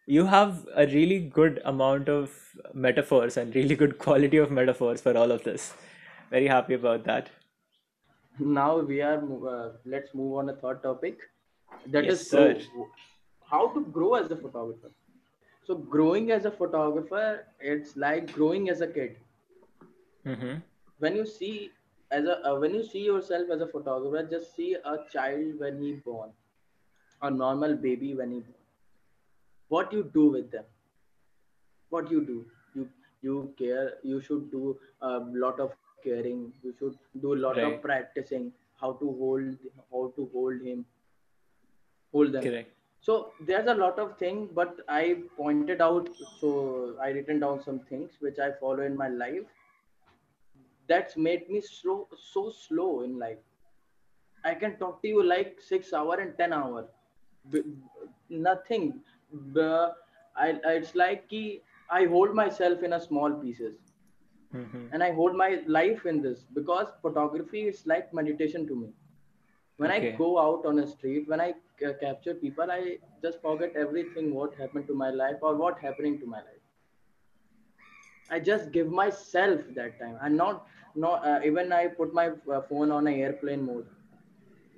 [0.07, 2.31] You have a really good amount of
[2.75, 5.73] metaphors and really good quality of metaphors for all of this.
[6.31, 7.31] Very happy about that
[8.39, 11.19] now we are uh, let's move on a third topic.
[11.87, 12.59] That yes is sir.
[13.51, 14.91] how to grow as a photographer.
[15.67, 19.17] So growing as a photographer it's like growing as a kid.
[20.27, 20.55] Mm-hmm.
[21.01, 21.71] when you see
[22.11, 25.83] as a uh, when you see yourself as a photographer just see a child when
[25.83, 26.31] he born
[27.21, 28.63] a normal baby when he born.
[29.69, 30.65] What you do with them?
[31.91, 32.47] What you do?
[32.75, 32.89] You
[33.21, 35.73] you care you should do a lot of
[36.05, 36.53] caring.
[36.63, 39.57] You should do a lot of practicing how to hold
[39.91, 40.85] how to hold him
[42.13, 42.43] hold them.
[42.43, 42.71] Correct.
[43.01, 46.09] So there's a lot of things but i pointed out
[46.41, 46.53] so
[47.07, 49.59] i written down some things which i follow in my life
[50.89, 53.39] that's made me slow so slow in life.
[54.45, 56.87] I can talk to you like six hour and ten hour.
[57.51, 57.63] B-
[58.29, 59.01] nothing.
[60.37, 63.84] I, it's like ki i hold myself in a small pieces
[64.55, 64.87] mm-hmm.
[64.93, 68.89] and i hold my life in this because photography is like meditation to me.
[69.77, 73.77] When i go out on a street when i ca- capture people i just forget
[73.85, 76.65] everything what happened to my life or what happening to my life.
[78.31, 80.19] I just give myself that time.
[80.23, 83.87] And not not uh, even i put my uh, phone on a airplane mode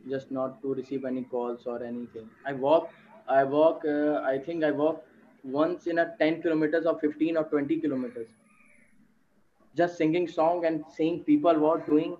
[0.08, 2.28] just not to receive any calls or anything.
[2.46, 2.90] I walk
[3.28, 5.04] i walk uh, i think i walk
[5.60, 8.28] once in a 10 kilometers or 15 or 20 kilometers
[9.76, 12.16] just singing song and seeing people what doing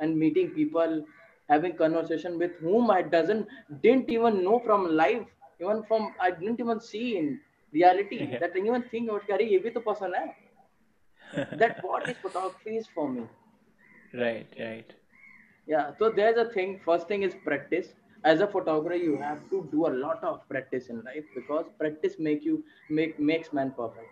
[0.00, 1.04] and meeting people
[1.48, 3.46] having conversation with whom i doesn't
[3.82, 5.26] didn't even know from life
[5.60, 7.40] even from i didn't even see in
[7.74, 8.36] reality.
[8.38, 10.12] That I even think about carry ye person
[11.60, 13.22] that what is photography is for me.
[14.14, 14.94] Right right.
[15.66, 17.94] Yeah so there's a thing first thing is practice.
[18.24, 22.16] As a photographer you have to do a lot of practice in life because practice
[22.18, 24.08] make you make makes man perfect.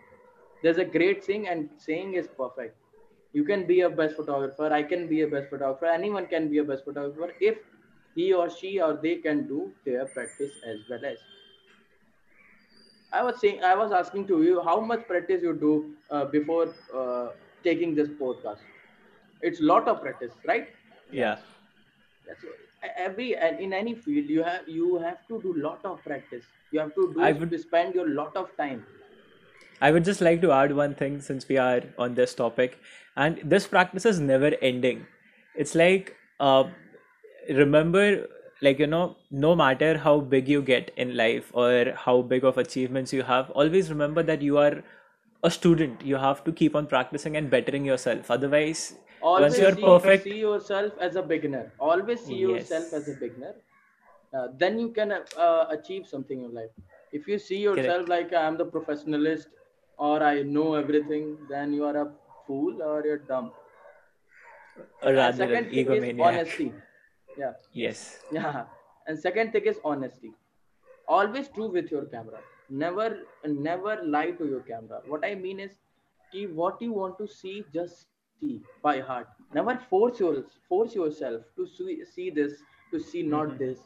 [0.61, 2.75] There's a great thing and saying is perfect
[3.33, 6.59] you can be a best photographer i can be a best photographer anyone can be
[6.59, 7.57] a best photographer if
[8.15, 11.17] he or she or they can do their practice as well as.
[13.11, 15.73] I was saying i was asking to you how much practice you do
[16.09, 16.67] uh, before
[17.01, 17.29] uh,
[17.63, 18.59] taking this podcast?
[19.41, 20.67] It's lot of practice right?
[21.11, 21.37] Yeah.
[22.27, 22.43] That's
[22.97, 26.45] every and in any field you have you have to do lot of practice.
[26.71, 28.85] You have to i do would to spend your lot of time
[29.87, 32.77] I would just like to add one thing since we are on this topic,
[33.17, 35.05] and this practice is never ending.
[35.63, 36.63] It's like, uh,
[37.49, 38.05] remember,
[38.67, 41.71] like you know no matter how big you get in life or
[42.03, 44.83] how big of achievements you have always remember that you are
[45.43, 46.05] a student.
[46.11, 48.31] You have to keep on practicing and bettering yourself.
[48.31, 51.65] Otherwise once you're see perfect see yourself as a beginner.
[51.79, 53.53] Always see yourself as a beginner.
[54.33, 56.71] Uh, then you can uh, achieve something in life.
[57.11, 58.33] If you see yourself correct.
[58.33, 59.47] like i'm the professionalist
[59.97, 62.11] or i know everything then you are a
[62.45, 63.51] fool or you're dumb.
[65.03, 66.25] Or and rather an second thing is egomaniac.
[66.25, 66.73] honesty.
[67.37, 67.53] Yeah.
[67.71, 68.19] Yes.
[68.31, 68.65] Yeah.
[69.07, 70.33] And second thing is honesty.
[71.07, 72.39] Always true with your camera.
[72.69, 75.01] Never never lie to your camera.
[75.07, 75.77] What i mean is
[76.31, 78.07] ki what you want to see just
[78.39, 79.27] see by heart.
[79.53, 83.79] Never force your force yourself to see, see this to see not hmm this.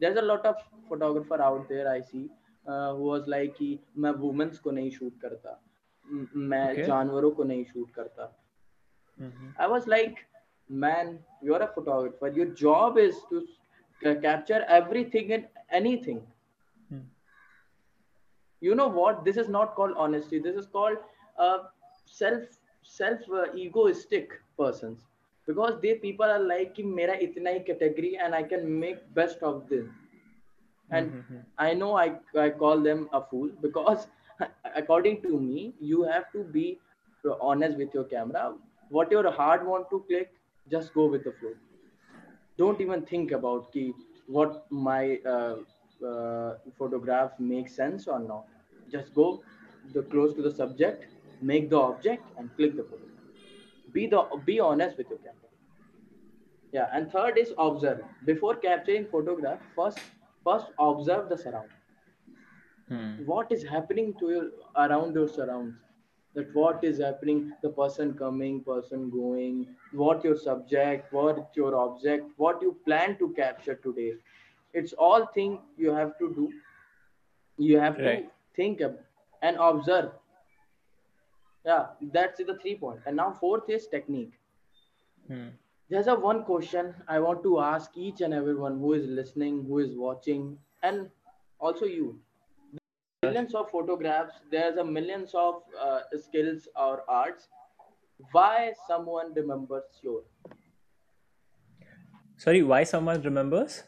[0.00, 0.56] There's a lot of
[0.88, 2.28] photographer out there i see
[2.66, 5.60] uh, was like कि मैं women's को नहीं shoot करता
[6.36, 8.32] मैं okay जानवरों को नहीं shoot करता
[9.20, 10.26] hmm I was like,
[10.68, 12.28] man, you're a photographer.
[12.28, 13.46] Your job is to
[14.22, 16.20] capture everything and anything.
[16.88, 17.04] Hmm.
[18.60, 19.24] You know what?
[19.24, 20.38] This is not called honesty.
[20.38, 20.98] This is called
[21.38, 21.58] uh,
[22.06, 22.42] self
[22.82, 25.00] self uh, egoistic persons
[25.46, 29.42] because they people are like कि मेरा इतना ही category and I can make best
[29.42, 29.86] of this.
[30.90, 32.06] And hmm I know I
[32.44, 34.06] I call them a fool because
[34.82, 36.80] according to me, you have to be
[37.40, 38.54] honest with your camera.
[38.88, 40.32] What your heart want to click,
[40.70, 41.54] just go with the flow.
[42.56, 43.94] Don't even think about ki,
[44.26, 45.56] what my uh,
[46.06, 48.46] uh, photograph makes sense or not.
[48.90, 49.42] Just go
[49.92, 51.06] the close to the subject,
[51.40, 53.08] make the object, and click the photo.
[53.92, 55.50] Be the be honest with your camera.
[56.72, 58.04] Yeah, and third is observe.
[58.24, 59.98] Before capturing photograph, first
[60.44, 61.70] first observe the surround.
[62.88, 65.76] hmm What is happening to your around your surrounds?
[66.34, 72.30] That what is happening, the person coming, person going, what your subject, what your object,
[72.36, 74.14] what you plan to capture today.
[74.72, 76.52] It's all thing you have to do.
[77.58, 78.80] You have to think
[79.42, 80.12] and observe.
[81.64, 83.00] Yeah, that's the three point.
[83.06, 84.32] And now fourth is technique.
[85.28, 85.48] hmm
[85.94, 89.78] There's a one question I want to ask each and everyone who is listening, who
[89.78, 91.08] is watching, and
[91.60, 92.18] also you.
[93.22, 97.48] Millions of photographs, there's a millions of uh, skills or arts.
[98.32, 100.22] Why someone remembers your?
[102.38, 103.84] sorry why someone remembers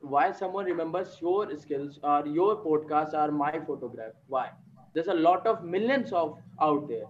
[0.00, 4.14] Why someone remembers your skills or your podcast or my photograph?
[4.26, 4.48] Why?
[4.92, 7.06] There's a lot of millions of out there.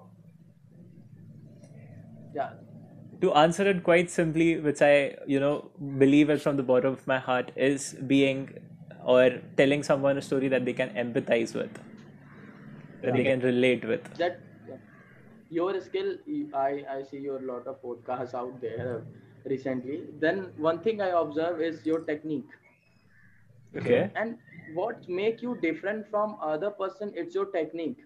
[2.34, 2.50] Yeah,
[3.20, 7.06] to answer it quite simply which i you know believe it from the bottom of
[7.06, 8.48] my heart is being
[9.04, 9.24] or
[9.56, 11.80] telling someone a story that they can empathize with
[13.02, 14.40] that they can relate with That
[15.52, 16.10] your skill.
[16.54, 19.04] I I see your lot of podcasts out there
[19.52, 19.96] recently.
[20.24, 22.56] Then one thing I observe is your technique.
[23.76, 24.36] okay and
[24.74, 27.98] what make you different from other person it's your technique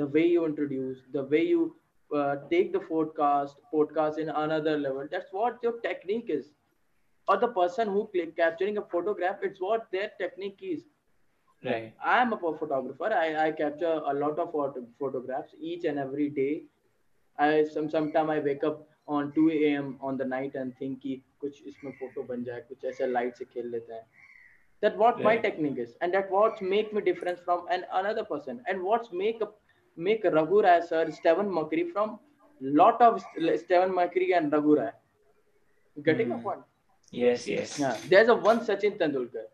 [0.00, 1.74] the way you introduce the way you
[2.14, 5.06] uh, take the forecast podcast in another level.
[5.10, 6.50] That's what your technique is.
[7.28, 10.84] Or the person who click, capturing a photograph it's what their technique is.
[11.64, 11.92] Right.
[12.04, 13.04] I am a photographer.
[13.12, 16.64] I, I capture a lot of photo- photographs each and every day.
[17.38, 19.96] I some sometime i wake up on 2 a.m.
[20.00, 23.46] on the night and think ki kuch isme photo ban jaye kuch aise light se
[23.54, 24.06] khel leta hai
[24.80, 25.24] that what right.
[25.24, 25.94] my technique is.
[26.00, 28.62] And that what make me difference from an another person.
[28.68, 29.58] And what's make up
[29.98, 32.18] make Raghu Rai sir Stephen McCurry from
[32.60, 34.90] lot of St- Stephen McCurry and Raghu Rai
[36.04, 36.42] getting my hmm.
[36.42, 36.60] point?
[37.10, 37.78] Yes yes.
[37.78, 37.96] Yeah.
[38.08, 39.46] There's a one Sachin Tendulkar.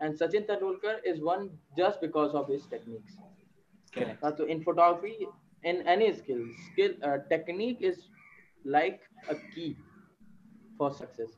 [0.00, 3.12] And Sachin Tendulkar is one just because of his techniques.
[3.92, 4.22] Correct.
[4.22, 5.26] Uh, so in photography
[5.64, 8.08] in any skill skill uh, technique is
[8.64, 9.76] like a key
[10.78, 11.30] for success.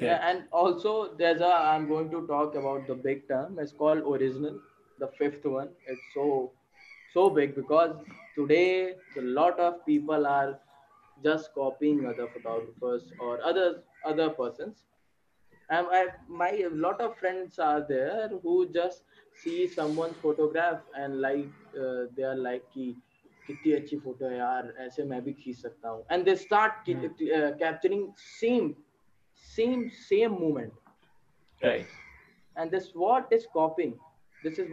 [0.00, 3.58] Yeah, and also there's a I'm going to talk about the big term.
[3.60, 4.58] It's called original,
[4.98, 5.68] the fifth one.
[5.86, 6.52] It's so
[7.13, 7.95] so big because
[8.35, 10.59] today a lot of people are
[11.23, 14.83] just copying other photographers or other other persons.
[15.69, 19.03] And I my a lot of friends are there who just
[19.35, 21.47] see someone's photograph and like
[21.79, 22.95] uh, they are like कि
[23.47, 27.05] कितनी अच्छी photo है यार ऐसे मैं भी खींच सकता हूँ and they start hmm
[27.37, 28.75] uh, capturing same
[29.35, 30.73] same same moment
[31.63, 31.87] right
[32.55, 33.95] and this what is copying
[34.43, 34.69] this is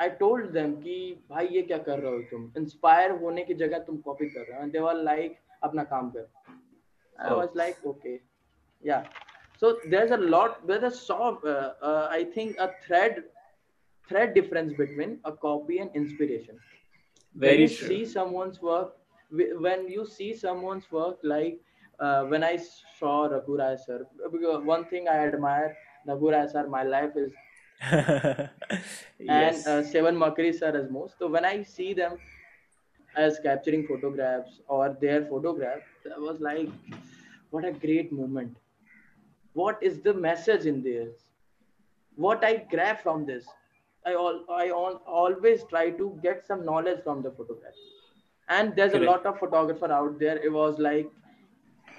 [0.00, 0.96] I told them कि
[1.30, 2.52] भाई ये क्या कर रहे हो तुम?
[2.58, 4.68] इंस्पायर होने की जगह तुम कॉपी कर रहे हो.
[4.70, 6.28] दे वर लाइक अपना काम कर.
[7.20, 8.14] आई वाज लाइक ओके
[8.86, 9.02] या
[9.60, 11.16] so there is a lot there is so
[12.06, 13.22] I think a thread
[14.10, 16.58] thread difference between a copy and inspiration
[17.36, 18.96] very true see someone's work
[19.64, 21.58] when you see someone's work like
[22.04, 22.56] uh, when i
[23.00, 23.98] saw raghu sir
[24.70, 25.68] one thing i admire
[26.10, 27.36] raghu sir my life is
[29.18, 29.66] yes.
[29.66, 31.12] Uh, and seven McCurry's are Asmos.
[31.18, 32.18] So when I see them
[33.16, 35.80] as capturing photographs or their photograph,
[36.14, 36.68] I was like,
[37.50, 38.56] what a great moment.
[39.54, 41.08] What is the message in this?
[42.16, 43.46] What I grab from this?
[44.06, 47.74] I all I all, always try to get some knowledge from the photograph.
[48.48, 50.38] And there's a lot of photographer out there.
[50.38, 51.10] It was like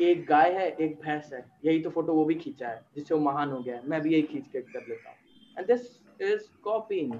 [0.01, 3.19] एक गाय है एक भैंस है यही तो photo वो भी खींचा है जिससे वो
[3.21, 5.17] महान हो गया है मैं भी यही खींच के कर लेता हूँ
[5.57, 7.19] and this is copying.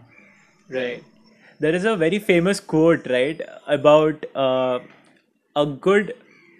[0.69, 1.03] Right.
[1.59, 4.79] There is a very famous quote right about uh,
[5.55, 6.13] a good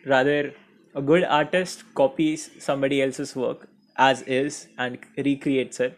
[0.06, 0.54] rather
[0.94, 3.68] a good artist copies somebody else's work
[3.98, 5.98] as is and recreates it.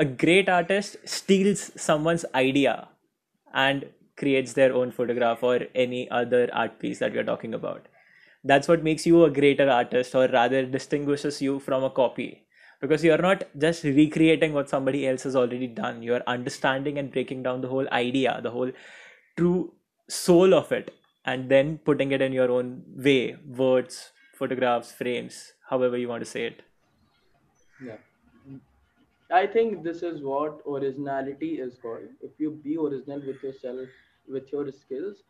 [0.00, 2.88] A great artist steals someone's idea
[3.54, 7.86] and creates their own photograph or any other art piece that we are talking about.
[8.44, 12.46] That's what makes you a greater artist or rather distinguishes you from a copy
[12.82, 17.42] because you're not just recreating what somebody else has already done you're understanding and breaking
[17.42, 18.72] down the whole idea the whole
[19.36, 19.72] true
[20.08, 20.92] soul of it
[21.24, 26.32] and then putting it in your own way words photographs frames however you want to
[26.36, 26.62] say it
[27.84, 27.96] Yeah.
[29.32, 32.08] I think this is what originality is called.
[32.20, 33.88] If you be original with yourself,
[34.28, 35.22] with your skills,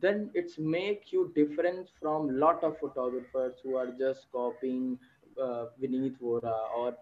[0.00, 4.98] then it's make you different from lot of photographers who are just copying
[5.40, 6.96] uh, Vineet Vohra or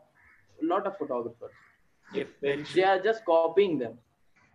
[0.63, 1.53] lot of photographers.
[2.75, 3.99] They are just copying them.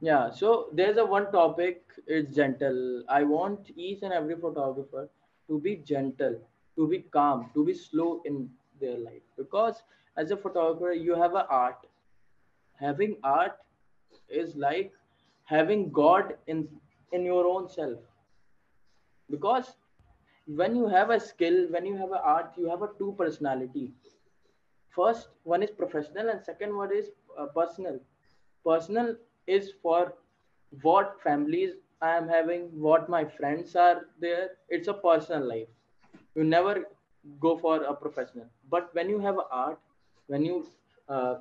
[0.01, 0.31] Yeah.
[0.31, 1.83] So there's a one topic.
[2.07, 3.03] It's gentle.
[3.07, 5.09] I want each and every photographer
[5.47, 6.39] to be gentle,
[6.75, 9.83] to be calm, to be slow in their life because
[10.17, 11.85] as a photographer you have an art
[12.79, 13.57] having art
[14.29, 14.91] is like
[15.53, 16.67] having god in
[17.11, 17.99] in your own self
[19.29, 19.71] because
[20.45, 23.91] when you have a skill when you have an art you have a two personality.
[24.89, 27.99] First one is professional and second one is uh, personal.
[28.65, 29.15] Personal
[29.47, 30.13] is for
[30.81, 34.49] what families i am having what my friends are there.
[34.69, 35.67] It's a personal life.
[36.35, 36.85] You never
[37.39, 38.47] go for a professional.
[38.69, 39.79] But when you have art
[40.27, 40.65] when you
[41.09, 41.35] uh,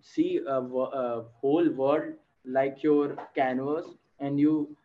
[0.00, 2.12] see a, a whole world
[2.44, 3.86] like your canvas
[4.20, 4.76] and you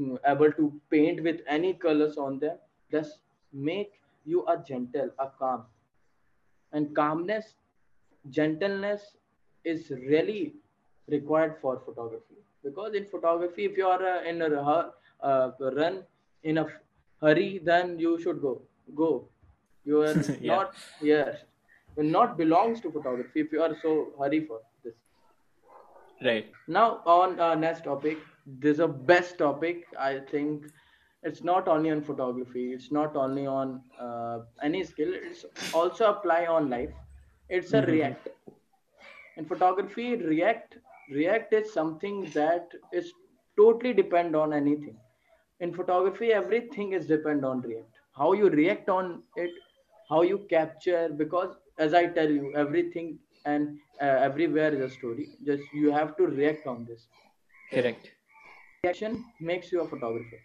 [0.00, 2.56] mm, able to paint with any colors on them
[2.90, 3.18] just
[3.52, 3.92] make
[4.24, 5.62] you a gentle a calm.
[6.72, 7.54] And calmness
[8.30, 9.02] gentleness
[9.64, 10.54] is really
[11.08, 12.34] required for photography.
[12.64, 16.02] Because in photography if you are uh, in a uh, run
[16.42, 16.66] in a
[17.20, 18.62] hurry then you should go.
[18.94, 19.28] Go.
[19.84, 20.54] You are yeah.
[20.56, 21.38] not here.
[21.96, 24.94] You not belongs to photography if you are so hurry for this.
[26.22, 26.50] Right.
[26.66, 28.18] Now on uh, next topic.
[28.46, 30.66] This is a best topic i think
[31.28, 36.46] it's not only on photography it's not only on uh, any skill it's also apply
[36.46, 36.94] on life.
[37.48, 37.90] It's a mm-hmm.
[37.92, 38.28] react.
[39.36, 40.78] In photography react
[41.10, 43.12] react is something that is
[43.58, 44.96] totally depend on anything.
[45.60, 48.00] In photography everything is depend on react.
[48.16, 49.50] How you react on it
[50.08, 55.30] how you capture because as i tell you everything and uh, everywhere is a story.
[55.44, 57.08] Just you have to react on this.
[57.72, 58.12] Correct.
[58.84, 60.38] Reaction makes you a photographer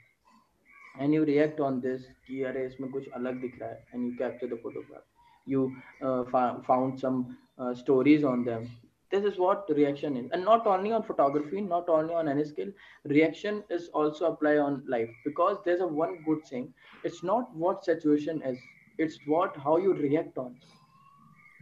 [0.99, 4.13] and you react on this कि अरे इसमें कुछ अलग दिख रहा है and you
[4.21, 5.03] capture the photograph
[5.45, 5.61] you
[6.01, 7.19] uh, fou- found some
[7.57, 8.69] uh, stories on them
[9.11, 12.69] this is what reaction is and not only on photography not only on any skill
[13.13, 16.67] reaction is also apply on life because there's a one good thing
[17.03, 18.61] it's not what situation is
[18.97, 20.53] it's what how you react on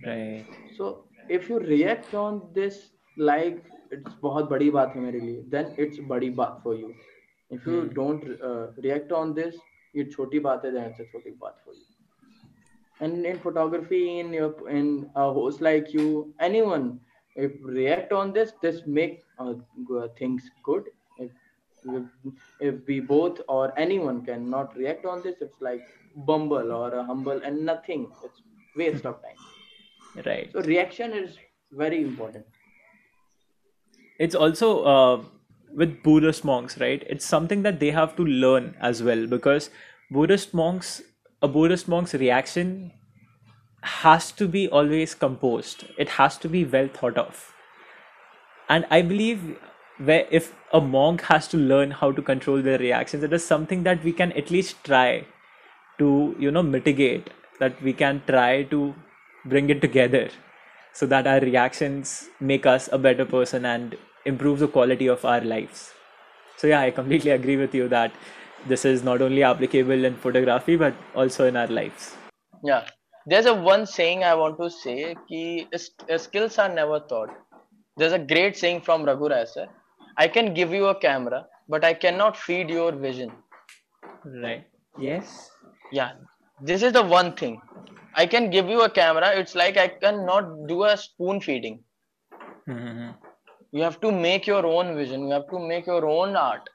[0.06, 0.46] right
[0.78, 2.80] so if you react on this
[3.18, 6.94] like it's बहुत बड़ी बात है मेरे लिए then it's बड़ी बात for you
[7.51, 7.95] if you hmm.
[7.95, 9.57] don't uh, react on this
[9.97, 11.95] ये छोटी बात है then it's a छोटी बात for you
[13.01, 17.01] and in photography in your in a host like you anyone
[17.37, 19.55] if react on this this make uh,
[19.89, 21.31] go- things good if,
[21.85, 22.03] if
[22.61, 25.83] if we both or anyone cannot react on this it's like
[26.31, 28.43] bumble or a humble and nothing it's
[28.77, 31.39] waste of time right so reaction is
[31.73, 32.47] very important
[34.19, 35.23] it's also uh,
[35.76, 37.04] with Buddhist monks, right?
[37.08, 39.70] It's something that they have to learn as well because
[40.12, 41.02] Buddhist monks,
[41.42, 42.92] a Buddhist monk's reaction
[43.82, 45.86] has to be always composed.
[45.98, 47.54] It has to be well thought of.
[48.68, 49.58] And I believe
[49.98, 53.84] where if a monk has to learn how to control their reactions, it is something
[53.84, 55.26] that we can at least try
[55.98, 58.96] to, you know, mitigate, that we can try to
[59.46, 60.30] bring it together
[60.94, 63.98] so that our reactions make us a better person and
[64.34, 65.92] improve the quality of our lives.
[66.58, 68.12] So yeah, I completely agree with you that
[68.68, 72.16] this is not only applicable in photography but also in our lives.
[72.64, 72.88] Yeah.
[73.26, 77.30] There's a one saying I want to say ki uh, skills are never taught.
[77.98, 79.68] There's a great saying from Raghu Rai sir.
[80.18, 83.32] I can give you a camera, but I cannot feed your vision.
[84.26, 84.66] Right.
[84.98, 85.50] Yes.
[85.92, 86.12] Yeah.
[86.62, 87.62] This is the one thing.
[88.16, 89.30] I can give you a camera.
[89.42, 91.80] It's like I cannot do a spoon feeding.
[92.68, 93.16] Mhm.
[93.72, 95.28] You have to make your own vision.
[95.28, 96.70] You have to make your own art.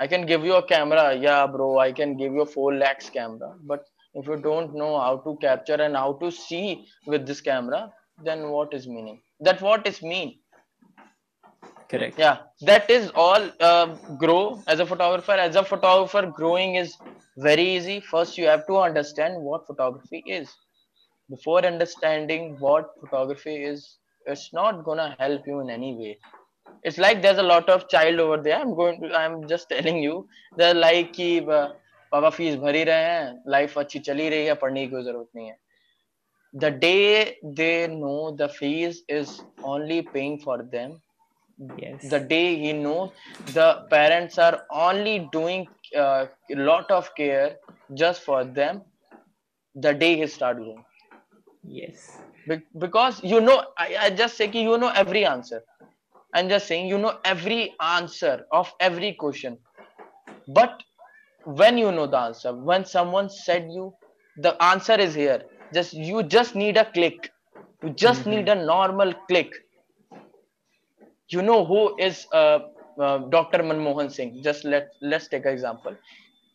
[0.00, 1.14] I can give you a camera.
[1.14, 1.78] Yeah, bro.
[1.78, 3.54] I can give you a 4 lakhs camera.
[3.64, 7.92] But if you don't know how to capture and how to see with this camera,
[8.24, 9.20] then what is meaning?
[9.40, 10.38] That what is mean?
[11.88, 12.18] Correct.
[12.18, 13.50] Yeah, that is all.
[13.60, 15.32] Uh, grow as a photographer.
[15.32, 16.96] As a photographer, growing is
[17.38, 18.00] very easy.
[18.00, 20.54] First, you have to understand what photography is.
[21.30, 23.96] Before understanding what photography is,
[24.33, 26.13] it's not gonna help you in any way.
[26.89, 29.97] it's like there's a lot of child over there i'm going to i'm just telling
[30.05, 30.15] you
[30.61, 31.67] they're like कि ब-
[32.11, 35.27] पापा fees भर ही रहे हैं life अच्छी चली रही है पढ़ने की कोई जरूरत
[35.35, 35.57] नहीं है
[36.63, 39.31] the day they know the fees is
[39.73, 40.93] only paying for them
[41.81, 42.05] Yes.
[42.11, 43.09] the day he knows
[43.57, 44.55] the parents are
[44.85, 45.65] only doing
[46.03, 47.49] uh, a lot of care
[48.03, 48.81] just for them
[49.75, 50.83] the day he start growing
[51.63, 52.07] Yes.
[52.48, 55.62] Be- because you know I, I just say कि you know every answer.
[56.34, 59.58] I'm just saying you know every answer of every question.
[60.48, 60.82] But
[61.44, 63.94] when you know the answer when someone said you
[64.38, 65.42] the answer is here.
[65.74, 67.30] Just you just need a click.
[67.82, 68.34] You just Mhm.
[68.34, 69.52] need a normal click.
[71.30, 72.58] You know who is uh,
[73.00, 74.42] uh, dr manmohan singh?
[74.42, 75.96] Just let let's take an example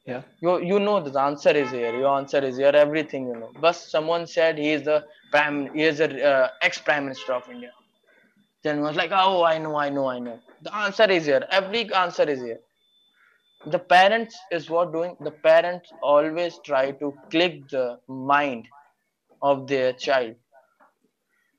[0.06, 0.24] Yeah.
[0.42, 1.96] you you know the answer is here.
[1.98, 2.74] Your answer is here.
[2.76, 3.52] Everything you know.
[3.62, 7.50] But someone said he is the prime he is the uh, ex prime minister of
[7.50, 7.72] india.
[8.64, 10.40] Then was like oh i know i know i know.
[10.64, 11.46] The answer is here.
[11.52, 12.60] Every answer is here.
[13.68, 18.68] The parents is what doing the parents always try to click the mind
[19.42, 20.36] of their child.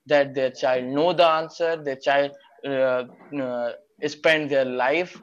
[0.07, 2.33] That their child know the answer their child
[2.67, 3.05] uh,
[3.41, 3.73] uh,
[4.07, 5.19] spend their life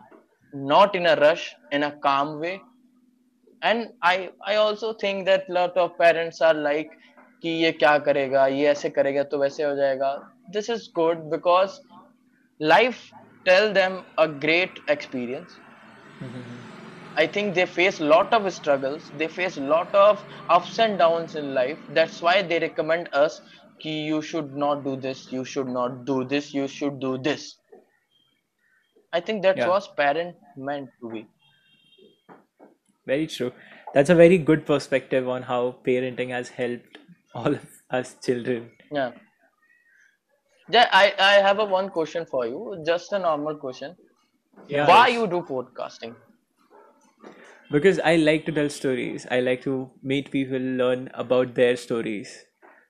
[0.54, 2.62] not in a rush in a calm way
[3.63, 6.91] and i i also think that lot of parents are like
[7.43, 10.11] कि ये क्या करेगा ये ऐसे करेगा तो वैसे हो जाएगा
[10.57, 11.79] this is good because
[12.73, 13.03] life
[13.51, 15.59] tell them a great experience
[16.21, 16.67] Mhm.
[17.21, 20.23] i think they face lot of struggles they face lot of
[20.57, 23.41] ups and downs in life that's why they recommend us
[23.83, 27.49] कि you should not do this you should not do this you should do this
[29.13, 29.71] i think that Yeah.
[29.71, 30.37] was parent
[30.69, 31.27] meant to be
[33.12, 33.52] Very true.
[33.94, 36.98] That's a very good perspective on how parenting has helped
[37.34, 38.72] all of us children.
[38.92, 39.12] Yeah.
[40.70, 42.82] Yeah, I, I have a one question for you.
[42.86, 43.96] Just a normal question.
[44.68, 46.16] Yeah, Why you do podcasting?
[47.72, 49.26] Because I like to tell stories.
[49.32, 52.46] I like to meet people, learn about their stories,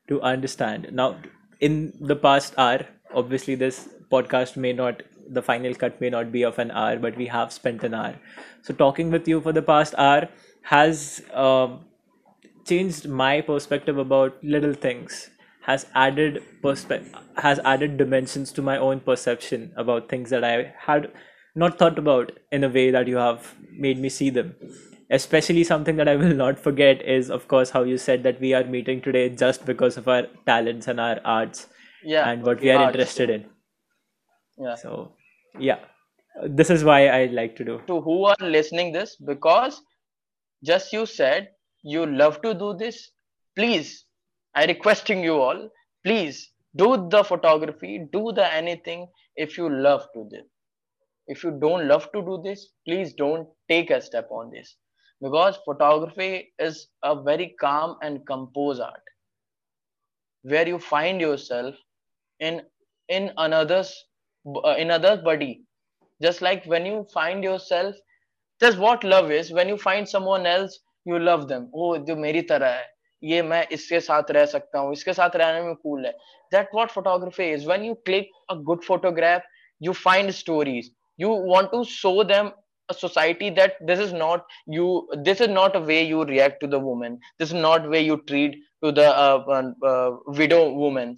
[0.08, 0.90] to understand.
[0.92, 1.22] Now,
[1.60, 6.44] in the past hour, obviously, this podcast may not, the final cut may not be
[6.44, 8.16] of an hour, but we have spent an hour.
[8.62, 10.30] So, talking with you for the past hour
[10.64, 11.86] has um,
[12.66, 15.30] changed my perspective about little things
[15.64, 17.06] has added perspe-
[17.38, 21.12] has added dimensions to my own perception about things that i had
[21.56, 23.54] not thought about in a way that you have
[23.88, 24.56] made me see them
[25.20, 28.54] especially something that i will not forget is of course how you said that we
[28.54, 31.68] are meeting today just because of our talents and our arts
[32.12, 32.28] Yeah.
[32.30, 32.94] and what we are arts.
[32.96, 33.46] interested in
[34.62, 34.76] Yeah.
[34.76, 35.14] so
[35.60, 35.80] yeah
[36.60, 39.82] this is why i like to do To who are listening this, because
[40.64, 41.50] just you said
[41.84, 43.12] you love to do this,
[43.56, 44.06] please,
[44.56, 45.70] I requesting you all,
[46.06, 50.46] please do the photography, do the anything if you love to this.
[51.28, 54.76] If you don't love to do this, please don't take a step on this.
[55.22, 59.02] Because photography is a very calm and composed art
[60.44, 61.76] where you find yourself
[62.40, 62.62] in
[63.10, 63.94] in another's
[64.79, 65.63] in another's body
[66.23, 67.95] just like when you find yourself
[68.61, 72.43] that's what love is when you find someone else you love them oh जो मेरी
[72.53, 72.85] तरह है
[73.23, 76.13] ये मैं इसके साथ रह सकता हूँ इसके साथ रहने में cool है
[76.53, 79.43] that what photography is when you click a good photograph
[79.81, 82.53] you find stories you want to show them
[82.89, 86.67] a society that this is not you this is not a way you react to
[86.75, 90.11] the woman this is not way you treat to the uh, uh, uh,
[90.43, 91.17] widow women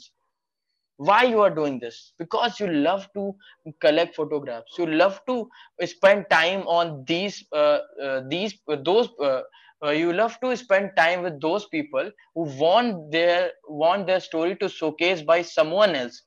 [1.05, 2.13] why you are doing this?
[2.17, 3.35] Because you love to
[3.81, 4.77] collect photographs.
[4.77, 5.49] You love to
[5.85, 9.41] spend time on these uh, uh, these uh, those uh,
[9.83, 14.55] uh, you love to spend time with those people who want their want their story
[14.57, 16.23] to showcase by someone else.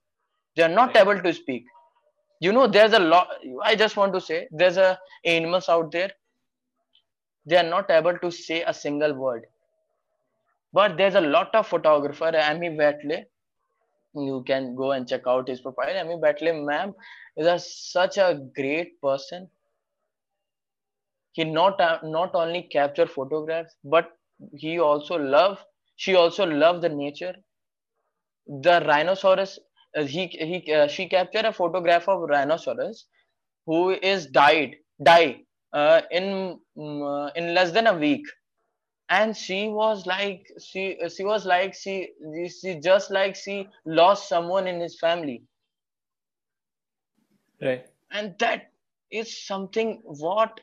[0.57, 1.64] They are not able to speak.
[2.41, 3.29] You know there's a lot
[3.64, 6.11] i just want to say there's a animals out there.
[7.47, 9.47] They are not able to say a single word.
[10.72, 13.24] But there's a lot of photographer Ami Vitale
[14.17, 15.99] you can go and check out his profile.
[15.99, 16.95] Ami Vitale ma'am
[17.37, 19.49] is a, such a great person.
[21.33, 24.11] He not uh, not only capture photographs but
[24.55, 25.62] he also love
[25.97, 27.35] she also love the nature.
[28.47, 29.59] The rhinoceros
[29.97, 33.07] uh, he he uh, she captured a photograph of rhinoceros
[33.67, 35.43] who is died die
[35.73, 38.25] uh, in mm, uh, in less than a week
[39.11, 42.11] and she was like she she was like she
[42.61, 45.43] she just like she lost someone in his family
[47.61, 47.87] Right.
[48.11, 48.73] and that
[49.11, 50.61] is something what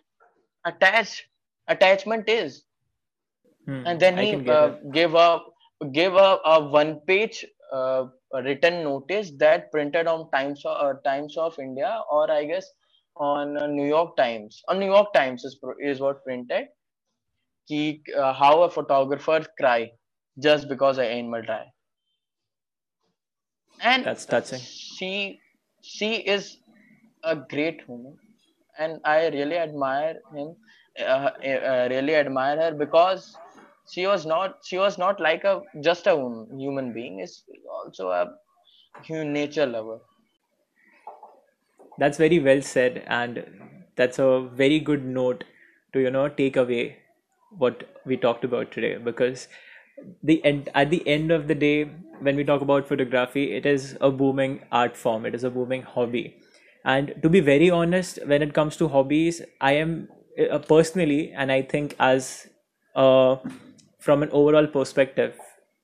[0.65, 1.29] attach
[1.67, 2.65] attachment is
[3.65, 3.85] Hmm.
[3.85, 5.45] and then he uh, gave up
[5.93, 8.05] gave a, a one page uh,
[8.43, 12.67] written notice that printed on times of, uh, times of india or i guess
[13.15, 16.67] on uh, new york times on new york times is, is what printed
[17.71, 19.91] uh, how a photographer cry
[20.39, 21.71] just because an animal die
[23.81, 24.67] and That's touching.
[24.97, 25.39] she
[25.81, 26.57] she is
[27.23, 28.17] a great woman.
[28.79, 30.55] And i really admire him
[30.99, 33.37] uh, uh, really admire her because
[33.93, 37.43] she was not she was not like a just a woman, human being is
[37.79, 38.23] also a
[39.07, 39.99] hu- nature lover.
[41.97, 45.43] That's very well said, and that's a very good note
[45.93, 46.97] to, you know, take away
[47.57, 48.97] what we talked about today.
[48.97, 49.47] Because
[50.21, 51.85] the end at the end of the day,
[52.19, 55.83] when we talk about photography, it is a booming art form, it is a booming
[55.83, 56.37] hobby.
[56.85, 60.09] And to be very honest, when it comes to hobbies, I am
[60.51, 62.47] uh, personally, and I think as
[62.95, 63.37] uh,
[63.99, 65.39] from an overall perspective,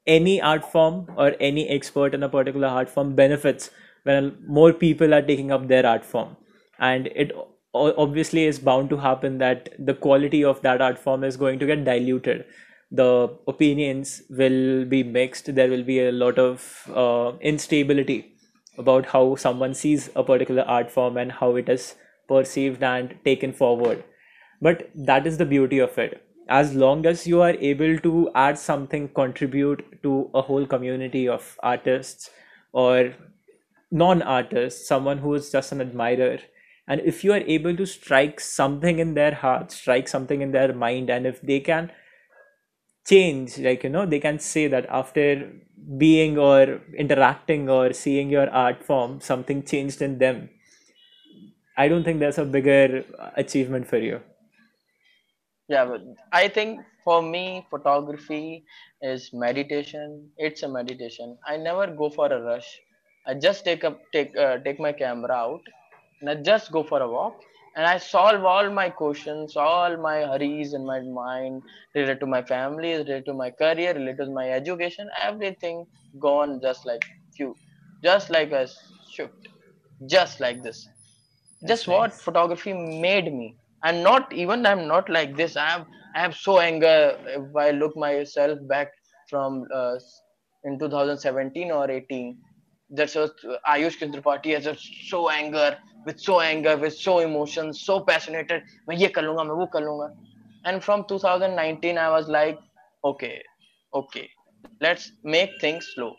[0.06, 3.70] any art form or any expert in a particular art form benefits
[4.04, 6.36] when more people are taking up their art form
[6.80, 7.32] and it
[7.74, 11.66] obviously is bound to happen that the quality of that art form is going to
[11.66, 12.46] get diluted.
[12.92, 15.54] The opinions will be mixed.
[15.54, 18.34] There will be a lot of uh, instability
[18.78, 21.96] about how someone sees a particular art form and how it is
[22.28, 24.04] perceived and taken forward.
[24.62, 26.24] But that is the beauty of it.
[26.48, 31.58] As long as you are able to add something contribute to a whole community of
[31.62, 32.32] artists
[32.72, 33.14] or
[33.92, 36.40] non-artists someone who is just an admirer
[36.90, 40.74] and if you are able to strike something in their heart strike something in their
[40.74, 41.92] mind and if they can
[43.06, 45.52] change like you know they can say that after
[45.98, 50.50] being or interacting or seeing your art form something changed in them
[51.78, 53.04] i don't think there's a bigger
[53.38, 54.22] achievement for you.
[55.74, 56.02] Yeah but
[56.40, 58.66] i think for me photography
[59.02, 60.32] is meditation.
[60.38, 61.38] It's a meditation.
[61.48, 62.70] I never go for a rush.
[63.26, 65.62] I just take up take uh, take my camera out
[66.22, 67.42] and I just go for a walk
[67.76, 71.64] and I solve all my questions, all my hurries in my mind
[71.96, 75.86] related to my family, related to my career, related to my education, everything
[76.20, 77.04] gone just like
[77.36, 77.56] few,
[78.04, 78.68] just like a
[79.10, 79.50] shift,
[80.08, 80.88] just like this.
[81.62, 83.58] that's Just what photography made me.
[83.84, 85.56] I'm not even I'm not like this.
[85.58, 88.90] I am I have so anger if I look myself back
[89.30, 89.98] from uh,
[90.64, 92.38] in 2017 or 18
[92.92, 93.30] that's a
[93.68, 98.52] Ayush Tripathi has a so anger with so anger with so emotion so passionate
[100.66, 102.60] and from 2019 I was like
[103.04, 103.44] okay
[103.94, 104.30] okay
[104.82, 106.16] let's make things slow.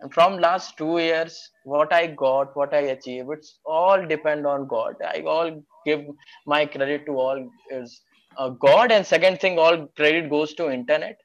[0.00, 4.66] And from last two years what I got what I achieved it's all depend on
[4.66, 4.96] God.
[5.02, 6.04] I all give
[6.46, 8.02] my credit to all is
[8.36, 8.90] uh, God.
[8.90, 11.18] And second thing all credit goes to internet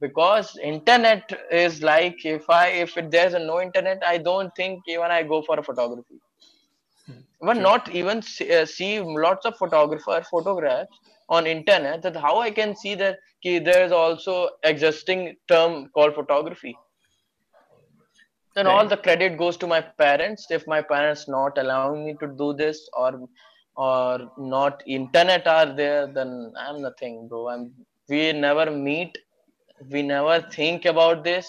[0.00, 4.80] because internet is like if i if it, there's a no internet i don't think
[4.88, 6.20] even i go for a photography.
[7.54, 7.62] True.
[7.62, 10.90] not even see, uh, see lots of photographer photographs
[11.28, 16.76] on internet that how i can see that ki, there's also existing term called photography.
[18.54, 20.46] Then all the credit goes to my parents.
[20.50, 23.28] If my parents not allowing me to do this or
[23.76, 27.48] or not internet are there then i'm nothing bro.
[27.48, 27.72] I'm
[28.08, 29.18] we never meet
[29.90, 31.46] we never think about this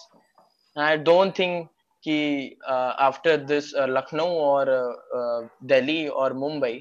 [0.89, 1.69] i don't think
[2.03, 5.41] ki, uh, after this uh, lucknow or uh, uh,
[5.73, 6.75] delhi or mumbai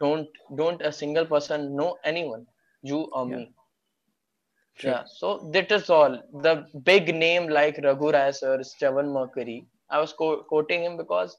[0.00, 0.28] don't
[0.62, 2.46] don't a single person know anyone
[2.82, 3.44] you or yeah me
[4.78, 6.22] true yeah, so that is all.
[6.42, 9.66] The big name like Raghu Rai sir, Steven McCurry.
[9.90, 11.36] I was co- quoting him because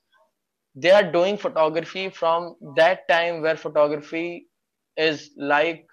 [0.75, 4.47] they are doing photography from that time where photography
[4.97, 5.87] is like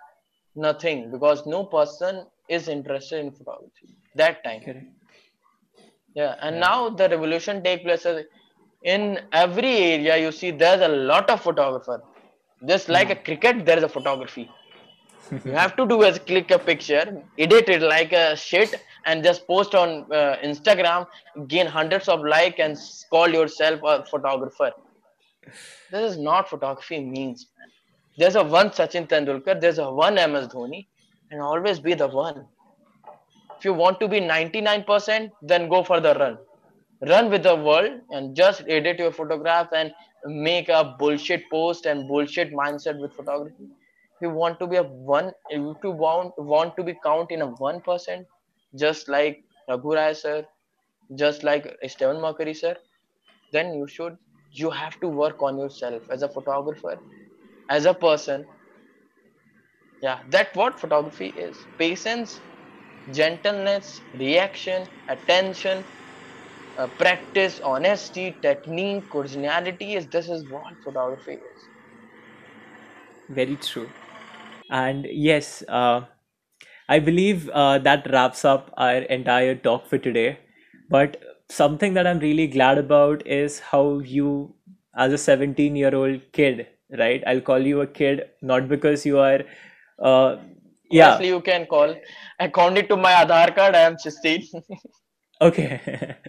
[0.56, 4.64] nothing because no person is interested in photography that time.
[4.64, 4.86] correct
[6.14, 8.06] Yeah, and right now the revolution take place
[8.82, 10.16] in every area.
[10.16, 12.02] You see, there's a lot of photographer.
[12.66, 14.50] Just like a hmm cricket, there is a photography
[15.44, 17.04] you have to do is click a picture
[17.38, 18.74] edit it like a shit
[19.06, 21.06] and just post on uh, instagram
[21.48, 22.76] gain hundreds of like and
[23.10, 24.70] call yourself a photographer
[25.90, 27.70] this is not photography means man.
[28.18, 30.80] there's a one sachin tendulkar there's a one ms dhoni
[31.30, 32.46] and always be the one.
[33.58, 36.38] If you want to be 99% then go for the run.
[37.08, 39.92] Run with the world and just edit your photograph and
[40.26, 43.64] make a bullshit post and bullshit mindset with photography.
[44.16, 47.42] If you want to be a one if you want want to be count in
[47.42, 48.26] a one percent
[48.74, 50.46] just like Raghu Rai sir
[51.14, 52.76] just like Stephen McCurry sir
[53.52, 54.16] then you should
[54.52, 56.98] you have to work on yourself as a photographer
[57.70, 58.46] as a person
[60.06, 62.40] yeah that what photography is patience
[63.20, 65.84] gentleness reaction attention
[66.78, 71.68] uh, practice honesty technique originality is this is what photography is
[73.28, 73.92] Very true.
[74.70, 76.02] And yes, uh,
[76.88, 80.38] I believe uh, that wraps up our entire talk for today.
[80.90, 84.54] But something that I'm really glad about is how you,
[84.96, 87.22] as a 17 year old kid, right?
[87.26, 89.40] I'll call you a kid not because you are,
[89.98, 90.36] uh,
[90.90, 91.94] yeah, honestly you can call.
[92.38, 93.74] According to my Aadhaar card.
[93.74, 94.46] I am 16
[95.40, 96.16] Okay.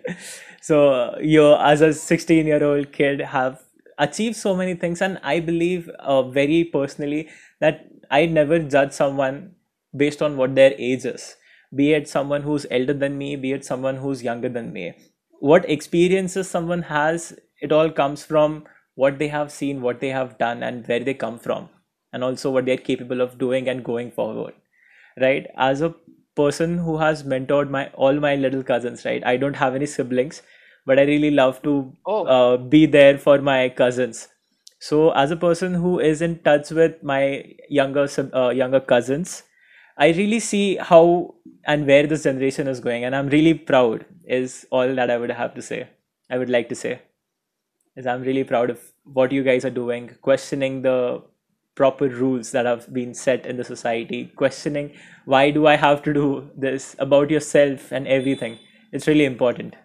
[0.61, 3.63] So uh, you, as a 16 year old kid, have
[3.97, 7.29] achieved so many things, and I believe uh, very personally
[7.61, 9.55] that I never judge someone
[9.95, 11.37] based on what their age is,
[11.73, 14.93] be it someone who's elder than me, be it someone who's younger than me.
[15.39, 18.65] What experiences someone has, it all comes from
[18.95, 21.69] what they have seen, what they have done, and where they come from,
[22.17, 24.55] and also what they're capable of doing and going forward
[25.25, 25.47] right?
[25.57, 25.93] As a
[26.35, 29.25] person who has mentored my all my little cousins right?
[29.25, 30.41] I don't have any siblings
[30.85, 31.71] but i really love to
[32.05, 32.23] oh.
[32.25, 34.27] uh, be there for my cousins.
[34.79, 37.23] So as a person who is in touch with my
[37.69, 38.07] younger
[38.41, 39.43] uh, younger cousins
[40.05, 41.03] i really see how
[41.65, 44.05] and where this generation is going and i'm really proud
[44.39, 45.79] is all that i would have to say
[46.29, 46.99] i would like to say.
[47.95, 51.23] Is I'm really proud of what you guys are doing, questioning the
[51.77, 54.93] proper rules that have been set in the society, questioning
[55.25, 58.59] why do I have to do this about yourself and everything.
[58.91, 59.75] It's really important.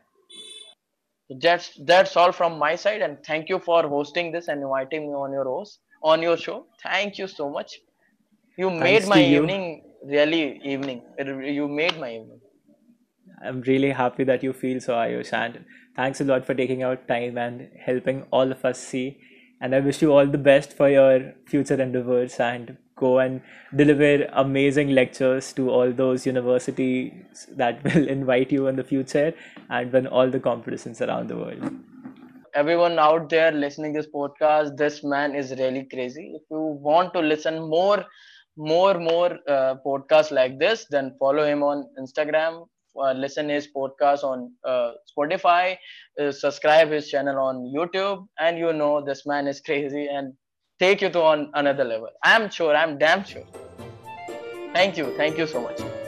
[1.40, 5.14] that's that's all from my side and thank you for hosting this and inviting me
[5.14, 7.78] on your host on your show thank you so much
[8.59, 9.43] you made Thanks my you.
[9.43, 11.03] evening really evening
[11.59, 12.40] you made my evening
[13.45, 15.64] I'm really happy that you feel so, Ayush, and
[15.97, 19.18] thanks a lot for taking out time and helping all of us see.
[19.62, 23.40] And I wish you all the best for your future endeavors and go and
[23.74, 29.32] deliver amazing lectures to all those universities that will invite you in the future
[29.70, 31.72] and win all the competitions around the world.
[32.54, 37.20] everyone out there listening this podcast this man is really crazy if you want to
[37.20, 38.04] listen more
[38.56, 42.66] more more uh, podcasts like this then follow him on instagram
[42.97, 45.76] uh, listen his podcast on uh, spotify
[46.20, 50.32] uh, subscribe his channel on youtube and you know this man is crazy and
[50.78, 52.09] take you to on another level.
[52.24, 53.45] I'm sure i'm damn sure.
[54.74, 56.01] Thank you thank you so much